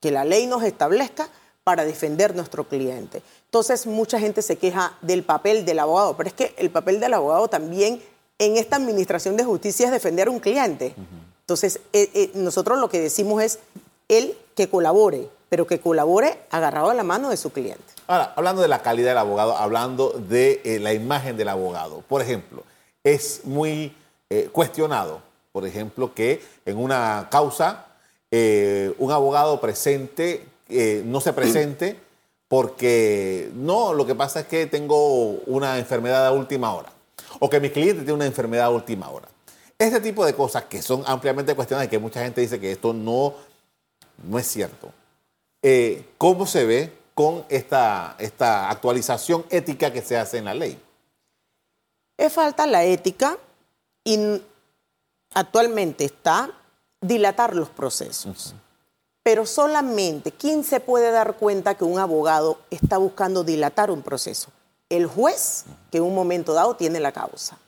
que 0.00 0.10
la 0.10 0.24
ley 0.24 0.46
nos 0.46 0.64
establezca 0.64 1.28
para 1.64 1.84
defender 1.84 2.34
nuestro 2.34 2.64
cliente. 2.64 3.22
Entonces, 3.44 3.86
mucha 3.86 4.18
gente 4.18 4.42
se 4.42 4.56
queja 4.56 4.94
del 5.00 5.22
papel 5.22 5.64
del 5.64 5.78
abogado, 5.78 6.16
pero 6.16 6.28
es 6.28 6.34
que 6.34 6.54
el 6.58 6.70
papel 6.70 6.98
del 7.00 7.14
abogado 7.14 7.48
también 7.48 8.02
en 8.38 8.56
esta 8.56 8.76
administración 8.76 9.36
de 9.36 9.44
justicia 9.44 9.86
es 9.86 9.92
defender 9.92 10.28
a 10.28 10.30
un 10.32 10.40
cliente. 10.40 10.94
Entonces, 11.40 11.80
eh, 11.92 12.10
eh, 12.14 12.30
nosotros 12.34 12.78
lo 12.78 12.88
que 12.88 13.00
decimos 13.00 13.42
es 13.42 13.60
él 14.08 14.36
que 14.56 14.68
colabore, 14.68 15.28
pero 15.48 15.66
que 15.66 15.78
colabore 15.78 16.40
agarrado 16.50 16.90
a 16.90 16.94
la 16.94 17.04
mano 17.04 17.30
de 17.30 17.36
su 17.36 17.50
cliente. 17.50 17.84
Ahora, 18.08 18.32
hablando 18.34 18.62
de 18.62 18.68
la 18.68 18.82
calidad 18.82 19.10
del 19.10 19.18
abogado, 19.18 19.56
hablando 19.56 20.10
de 20.10 20.62
eh, 20.64 20.80
la 20.80 20.92
imagen 20.92 21.36
del 21.36 21.48
abogado, 21.48 22.02
por 22.08 22.22
ejemplo, 22.22 22.64
es 23.04 23.42
muy 23.44 23.94
cuestionado, 24.52 25.22
por 25.52 25.66
ejemplo, 25.66 26.14
que 26.14 26.42
en 26.64 26.78
una 26.78 27.28
causa 27.30 27.86
eh, 28.30 28.94
un 28.98 29.10
abogado 29.12 29.60
presente 29.60 30.46
no 31.04 31.20
se 31.20 31.32
presente 31.32 31.98
porque 32.46 33.50
no, 33.54 33.92
lo 33.92 34.06
que 34.06 34.14
pasa 34.14 34.40
es 34.40 34.46
que 34.46 34.66
tengo 34.66 35.30
una 35.46 35.78
enfermedad 35.78 36.26
a 36.26 36.32
última 36.32 36.72
hora 36.72 36.92
o 37.40 37.48
que 37.48 37.60
mi 37.60 37.70
cliente 37.70 38.02
tiene 38.02 38.12
una 38.12 38.26
enfermedad 38.26 38.66
a 38.66 38.70
última 38.70 39.08
hora. 39.10 39.28
Este 39.78 40.00
tipo 40.00 40.26
de 40.26 40.34
cosas 40.34 40.64
que 40.64 40.82
son 40.82 41.02
ampliamente 41.06 41.54
cuestionadas 41.54 41.86
y 41.86 41.90
que 41.90 41.98
mucha 41.98 42.22
gente 42.22 42.40
dice 42.40 42.60
que 42.60 42.72
esto 42.72 42.92
no, 42.92 43.34
no 44.28 44.38
es 44.38 44.46
cierto. 44.46 44.92
Eh, 45.62 46.04
¿cómo 46.18 46.46
se 46.46 46.64
ve 46.64 46.92
con 47.14 47.44
esta, 47.48 48.16
esta 48.18 48.70
actualización 48.70 49.44
ética 49.50 49.92
que 49.92 50.02
se 50.02 50.16
hace 50.16 50.38
en 50.38 50.46
la 50.46 50.54
ley? 50.54 50.78
Es 52.16 52.32
falta 52.32 52.66
la 52.66 52.84
ética 52.84 53.38
y 54.04 54.42
actualmente 55.34 56.04
está 56.04 56.50
dilatar 57.00 57.54
los 57.54 57.68
procesos. 57.68 58.54
Pero 59.22 59.46
solamente, 59.46 60.32
¿quién 60.32 60.64
se 60.64 60.80
puede 60.80 61.10
dar 61.10 61.36
cuenta 61.36 61.74
que 61.74 61.84
un 61.84 61.98
abogado 61.98 62.58
está 62.70 62.98
buscando 62.98 63.44
dilatar 63.44 63.90
un 63.90 64.02
proceso? 64.02 64.48
El 64.88 65.06
juez 65.06 65.64
que 65.90 65.98
en 65.98 66.04
un 66.04 66.14
momento 66.14 66.54
dado 66.54 66.74
tiene 66.74 67.00
la 67.00 67.12
causa. 67.12 67.58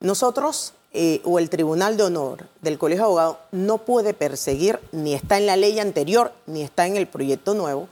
Nosotros 0.00 0.72
eh, 0.92 1.20
o 1.24 1.38
el 1.38 1.50
Tribunal 1.50 1.96
de 1.96 2.04
Honor 2.04 2.48
del 2.60 2.78
Colegio 2.78 3.04
de 3.04 3.06
Abogados 3.06 3.36
no 3.52 3.78
puede 3.78 4.14
perseguir, 4.14 4.80
ni 4.92 5.14
está 5.14 5.38
en 5.38 5.46
la 5.46 5.56
ley 5.56 5.78
anterior, 5.78 6.32
ni 6.46 6.62
está 6.62 6.86
en 6.86 6.96
el 6.96 7.06
proyecto 7.06 7.54
nuevo, 7.54 7.88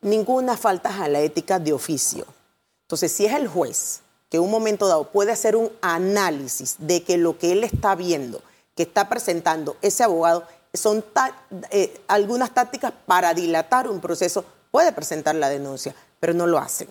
ninguna 0.00 0.56
falta 0.56 1.02
a 1.02 1.08
la 1.08 1.20
ética 1.20 1.58
de 1.58 1.72
oficio. 1.72 2.26
Entonces, 2.82 3.10
si 3.12 3.26
es 3.26 3.32
el 3.32 3.48
juez 3.48 4.00
que 4.34 4.40
un 4.40 4.50
momento 4.50 4.88
dado 4.88 5.04
puede 5.04 5.30
hacer 5.30 5.54
un 5.54 5.70
análisis 5.80 6.74
de 6.80 7.04
que 7.04 7.18
lo 7.18 7.38
que 7.38 7.52
él 7.52 7.62
está 7.62 7.94
viendo, 7.94 8.42
que 8.74 8.82
está 8.82 9.08
presentando 9.08 9.76
ese 9.80 10.02
abogado, 10.02 10.42
son 10.72 11.04
eh, 11.70 12.00
algunas 12.08 12.52
tácticas 12.52 12.92
para 13.06 13.32
dilatar 13.32 13.88
un 13.88 14.00
proceso, 14.00 14.44
puede 14.72 14.90
presentar 14.90 15.36
la 15.36 15.48
denuncia, 15.48 15.94
pero 16.18 16.34
no 16.34 16.48
lo 16.48 16.58
hacen. 16.58 16.88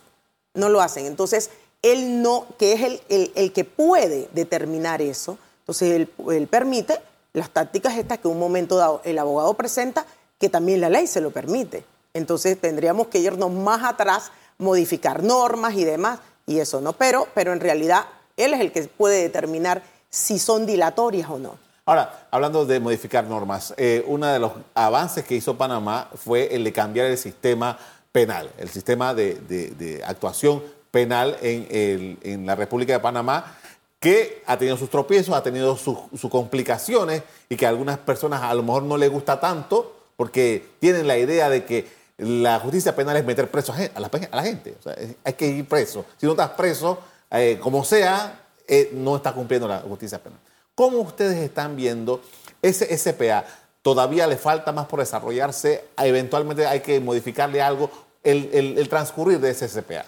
No 0.54 0.70
lo 0.70 0.80
hacen. 0.80 1.06
Entonces, 1.06 1.50
él 1.82 2.22
no, 2.22 2.48
que 2.58 2.72
es 2.72 3.02
el, 3.10 3.52
que 3.52 3.66
puede 3.66 4.30
determinar 4.32 5.02
eso, 5.02 5.38
entonces 5.64 6.08
él, 6.30 6.48
permite 6.48 6.98
las 7.34 7.50
tácticas 7.50 7.98
estas 7.98 8.20
que 8.20 8.30
un 8.30 8.40
momento 8.40 8.78
dado 8.78 9.02
el 9.04 9.20
abogado 9.20 9.54
presenta, 9.56 10.06
que 10.40 10.48
también 10.48 10.80
la 10.80 10.88
ley 10.88 11.08
se 11.08 11.20
lo 11.20 11.32
permite. 11.32 11.84
Entonces 12.14 12.58
tendríamos 12.58 13.08
que 13.08 13.20
irnos 13.20 13.52
más 13.52 13.84
atrás, 13.84 14.32
modificar 14.58 15.24
normas 15.24 15.74
y 15.74 15.84
demás, 15.84 16.20
y 16.46 16.60
eso 16.60 16.82
no, 16.82 16.94
pero, 16.94 17.28
pero 17.34 17.54
en 17.54 17.60
realidad 17.60 18.06
él 18.38 18.54
es 18.54 18.62
el 18.62 18.72
que 18.72 18.84
puede 18.84 19.22
determinar 19.22 19.84
si 20.10 20.40
son 20.40 20.66
dilatorias 20.66 21.30
o 21.30 21.40
no. 21.40 21.58
Ahora, 21.86 22.28
hablando 22.32 22.66
de 22.66 22.80
modificar 22.80 23.26
normas, 23.26 23.74
eh, 23.78 24.04
uno 24.08 24.28
de 24.28 24.40
los 24.40 24.54
avances 24.74 25.26
que 25.26 25.36
hizo 25.36 25.58
Panamá 25.58 26.10
fue 26.16 26.56
el 26.56 26.64
de 26.64 26.72
cambiar 26.72 27.08
el 27.08 27.18
sistema 27.18 27.78
penal, 28.12 28.50
el 28.58 28.70
sistema 28.70 29.14
de 29.14 30.02
actuación 30.06 30.62
penal 30.94 31.36
en, 31.42 32.46
la 32.46 32.54
República 32.54 32.94
de 32.94 33.00
Panamá 33.00 33.58
que 34.00 34.44
ha 34.46 34.58
tenido 34.58 34.78
sus 34.78 34.92
tropiezos, 34.92 35.34
ha 35.34 35.42
tenido 35.42 35.76
sus, 35.76 35.98
complicaciones 36.30 37.24
y 37.50 37.56
que 37.56 37.66
a 37.66 37.70
algunas 37.70 37.98
personas 37.98 38.44
a 38.44 38.54
lo 38.54 38.62
mejor 38.62 38.84
no 38.84 38.96
les 38.96 39.10
gusta 39.10 39.40
tanto 39.40 39.92
porque 40.16 40.64
tienen 40.80 41.08
la 41.08 41.18
idea 41.18 41.50
de 41.50 41.66
que 41.66 41.88
la 42.18 42.60
justicia 42.60 42.96
penal 42.96 43.18
es 43.18 43.26
meter 43.26 43.50
preso 43.50 43.74
a 43.74 44.00
la, 44.00 44.44
gente. 44.44 44.76
hay 45.24 45.34
que 45.34 45.48
ir 45.48 45.68
preso. 45.68 46.06
Si 46.18 46.26
no 46.26 46.34
estás 46.34 46.52
preso, 46.52 47.00
eh, 47.32 47.60
como 47.62 47.84
sea, 47.84 48.40
eh, 48.68 48.92
no 48.94 49.16
está 49.16 49.34
cumpliendo 49.34 49.68
la 49.68 49.80
justicia 49.80 50.22
penal. 50.22 50.40
¿Cómo 50.76 51.00
ustedes 51.00 51.38
están 51.38 51.76
viendo 51.76 52.22
ese 52.62 52.96
SPA? 52.98 53.46
¿Todavía 53.82 54.28
le 54.28 54.38
falta 54.38 54.72
más 54.72 54.88
por 54.88 55.00
desarrollarse? 55.00 55.86
¿Eventualmente 55.98 56.66
hay 56.66 56.80
que 56.80 57.00
modificarle 57.00 57.62
algo? 57.62 57.90
El, 58.24 58.88
transcurrir 58.90 59.40
de 59.40 59.50
ese 59.50 59.68
SPA. 59.68 60.06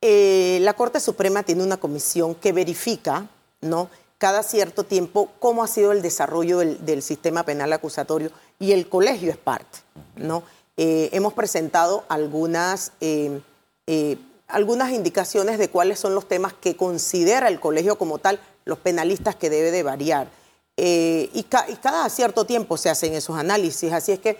Eh, 0.00 0.58
la 0.60 0.74
Corte 0.74 1.00
Suprema 1.00 1.42
tiene 1.42 1.64
una 1.64 1.78
comisión 1.78 2.34
que 2.36 2.52
verifica, 2.52 3.26
¿no? 3.60 3.90
Cada 4.18 4.42
cierto 4.42 4.84
tiempo 4.84 5.30
cómo 5.40 5.64
ha 5.64 5.66
sido 5.66 5.92
el 5.92 6.00
desarrollo 6.00 6.58
del, 6.58 7.02
sistema 7.02 7.42
penal 7.42 7.72
acusatorio 7.72 8.30
y 8.58 8.72
el 8.72 8.88
colegio 8.88 9.30
es 9.30 9.36
parte, 9.36 9.80
¿no? 10.14 10.44
Eh, 10.76 11.08
hemos 11.12 11.32
presentado 11.32 12.04
algunas, 12.08 12.92
eh, 13.00 13.40
algunas 14.46 14.92
indicaciones 14.92 15.58
de 15.58 15.68
cuáles 15.68 15.98
son 15.98 16.14
los 16.14 16.28
temas 16.28 16.52
que 16.52 16.76
considera 16.76 17.48
el 17.48 17.60
colegio 17.60 17.96
como 17.98 18.18
tal, 18.18 18.40
los 18.64 18.78
penalistas 18.78 19.36
que 19.36 19.50
debe 19.50 19.70
de 19.70 19.82
variar. 19.82 20.28
Y, 20.76 21.30
y, 21.32 21.44
cada 21.44 22.08
cierto 22.10 22.44
tiempo 22.44 22.76
se 22.76 22.90
hacen 22.90 23.14
esos 23.14 23.36
análisis, 23.36 23.92
así 23.92 24.12
es 24.12 24.18
que, 24.18 24.38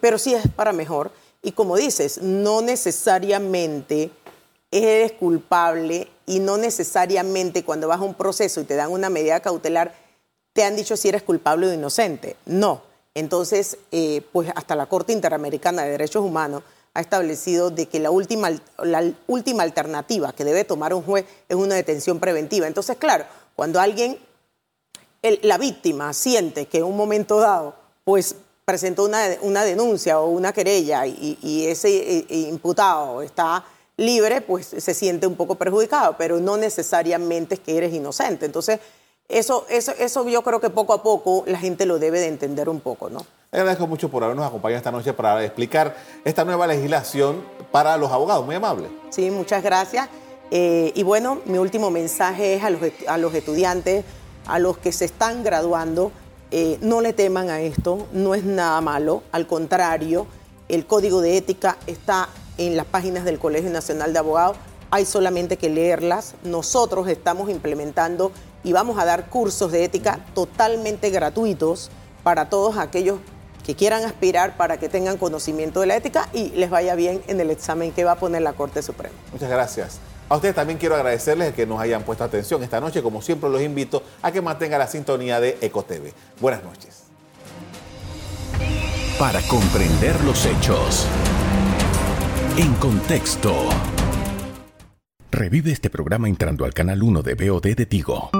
pero 0.00 0.16
sí 0.18 0.32
es 0.34 0.46
para 0.48 0.72
mejor. 0.72 1.10
Y 1.42 1.52
como 1.52 1.76
dices, 1.76 2.22
no 2.22 2.62
necesariamente 2.62 4.10
eres 4.70 5.12
culpable 5.12 6.08
y 6.26 6.40
no 6.40 6.56
necesariamente 6.56 7.64
cuando 7.64 7.88
vas 7.88 8.00
a 8.00 8.04
un 8.04 8.14
proceso 8.14 8.60
y 8.60 8.64
te 8.64 8.74
dan 8.74 8.90
una 8.90 9.08
medida 9.08 9.40
cautelar, 9.40 9.94
te 10.52 10.64
han 10.64 10.74
dicho 10.74 10.96
si 10.96 11.08
eres 11.08 11.22
culpable 11.22 11.68
o 11.68 11.72
inocente. 11.72 12.36
No. 12.46 12.82
Entonces, 13.14 13.78
eh, 13.92 14.22
pues 14.32 14.50
hasta 14.54 14.74
la 14.74 14.86
Corte 14.86 15.12
Interamericana 15.12 15.82
de 15.82 15.92
Derechos 15.92 16.24
Humanos 16.24 16.62
ha 16.94 17.00
establecido 17.00 17.70
de 17.70 17.86
que 17.86 18.00
la 18.00 18.10
última, 18.10 18.50
la 18.78 19.12
última 19.26 19.62
alternativa 19.62 20.32
que 20.32 20.44
debe 20.44 20.64
tomar 20.64 20.94
un 20.94 21.02
juez 21.02 21.24
es 21.48 21.56
una 21.56 21.74
detención 21.74 22.18
preventiva. 22.20 22.66
Entonces, 22.66 22.96
claro, 22.96 23.24
cuando 23.56 23.80
alguien, 23.80 24.18
la 25.42 25.58
víctima 25.58 26.12
siente 26.12 26.66
que 26.66 26.78
en 26.78 26.84
un 26.84 26.96
momento 26.96 27.38
dado, 27.40 27.74
pues 28.04 28.36
presentó 28.64 29.04
una, 29.04 29.26
una 29.42 29.64
denuncia 29.64 30.20
o 30.20 30.28
una 30.28 30.52
querella 30.52 31.06
y, 31.06 31.66
ese 31.66 32.18
eh, 32.18 32.26
imputado 32.28 33.22
está 33.22 33.64
libre, 33.96 34.40
pues 34.40 34.66
se 34.66 34.94
siente 34.94 35.26
un 35.26 35.36
poco 35.36 35.54
perjudicado, 35.54 36.16
pero 36.16 36.40
no 36.40 36.56
necesariamente 36.56 37.54
es 37.54 37.60
que 37.60 37.76
eres 37.76 37.92
inocente. 37.92 38.46
Entonces, 38.46 38.80
eso, 39.28 39.66
eso, 39.68 39.92
eso 39.98 40.28
yo 40.28 40.42
creo 40.42 40.60
que 40.60 40.70
poco 40.70 40.92
a 40.92 41.02
poco 41.02 41.44
la 41.46 41.58
gente 41.58 41.86
lo 41.86 41.98
debe 41.98 42.20
de 42.20 42.28
entender 42.28 42.68
un 42.68 42.80
poco, 42.80 43.08
¿no? 43.08 43.20
Le 43.52 43.60
agradezco 43.60 43.86
mucho 43.86 44.10
por 44.10 44.24
habernos 44.24 44.46
acompañado 44.46 44.78
esta 44.78 44.90
noche 44.90 45.12
para 45.12 45.44
explicar 45.44 45.96
esta 46.24 46.44
nueva 46.44 46.66
legislación 46.66 47.44
para 47.70 47.96
los 47.96 48.10
abogados. 48.10 48.44
Muy 48.44 48.56
amable. 48.56 48.88
Sí, 49.10 49.30
muchas 49.30 49.62
gracias. 49.62 50.08
Eh, 50.50 50.92
y 50.94 51.02
bueno, 51.02 51.40
mi 51.46 51.58
último 51.58 51.90
mensaje 51.90 52.54
es 52.54 52.64
a 52.64 52.70
los, 52.70 52.80
a 53.06 53.16
los 53.16 53.32
estudiantes, 53.34 54.04
a 54.46 54.58
los 54.58 54.76
que 54.78 54.92
se 54.92 55.06
están 55.06 55.42
graduando, 55.42 56.12
eh, 56.50 56.78
no 56.82 57.00
le 57.00 57.12
teman 57.12 57.48
a 57.48 57.60
esto, 57.60 58.06
no 58.12 58.34
es 58.34 58.44
nada 58.44 58.80
malo, 58.80 59.22
al 59.32 59.46
contrario, 59.46 60.26
el 60.68 60.86
código 60.86 61.20
de 61.20 61.36
ética 61.36 61.78
está 61.86 62.28
en 62.58 62.76
las 62.76 62.86
páginas 62.86 63.24
del 63.24 63.38
Colegio 63.38 63.70
Nacional 63.70 64.12
de 64.12 64.18
Abogados, 64.18 64.56
hay 64.90 65.04
solamente 65.04 65.56
que 65.56 65.68
leerlas. 65.68 66.34
Nosotros 66.44 67.08
estamos 67.08 67.50
implementando 67.50 68.30
y 68.64 68.72
vamos 68.72 68.98
a 68.98 69.04
dar 69.04 69.28
cursos 69.28 69.70
de 69.70 69.84
ética 69.84 70.18
totalmente 70.34 71.10
gratuitos 71.10 71.90
para 72.22 72.48
todos 72.48 72.78
aquellos 72.78 73.18
que 73.64 73.74
quieran 73.74 74.04
aspirar 74.04 74.56
para 74.56 74.78
que 74.78 74.88
tengan 74.88 75.16
conocimiento 75.16 75.80
de 75.80 75.86
la 75.86 75.96
ética 75.96 76.28
y 76.32 76.50
les 76.50 76.70
vaya 76.70 76.94
bien 76.94 77.22
en 77.28 77.40
el 77.40 77.50
examen 77.50 77.92
que 77.92 78.04
va 78.04 78.12
a 78.12 78.16
poner 78.16 78.42
la 78.42 78.52
Corte 78.54 78.82
Suprema. 78.82 79.14
Muchas 79.32 79.48
gracias. 79.48 80.00
A 80.28 80.36
ustedes 80.36 80.54
también 80.54 80.78
quiero 80.78 80.94
agradecerles 80.94 81.54
que 81.54 81.66
nos 81.66 81.80
hayan 81.80 82.02
puesto 82.02 82.24
atención 82.24 82.62
esta 82.62 82.80
noche. 82.80 83.02
Como 83.02 83.20
siempre, 83.20 83.48
los 83.50 83.60
invito 83.60 84.02
a 84.22 84.32
que 84.32 84.40
mantengan 84.40 84.78
la 84.78 84.86
sintonía 84.86 85.38
de 85.38 85.58
EcoTV. 85.60 86.12
Buenas 86.40 86.64
noches. 86.64 87.04
Para 89.18 89.40
comprender 89.42 90.18
los 90.24 90.44
hechos. 90.46 91.06
En 92.56 92.72
contexto. 92.74 93.68
Revive 95.30 95.72
este 95.72 95.90
programa 95.90 96.28
entrando 96.28 96.64
al 96.64 96.72
canal 96.72 97.02
1 97.02 97.22
de 97.22 97.34
BOD 97.34 97.74
de 97.76 97.86
Tigo. 97.86 98.30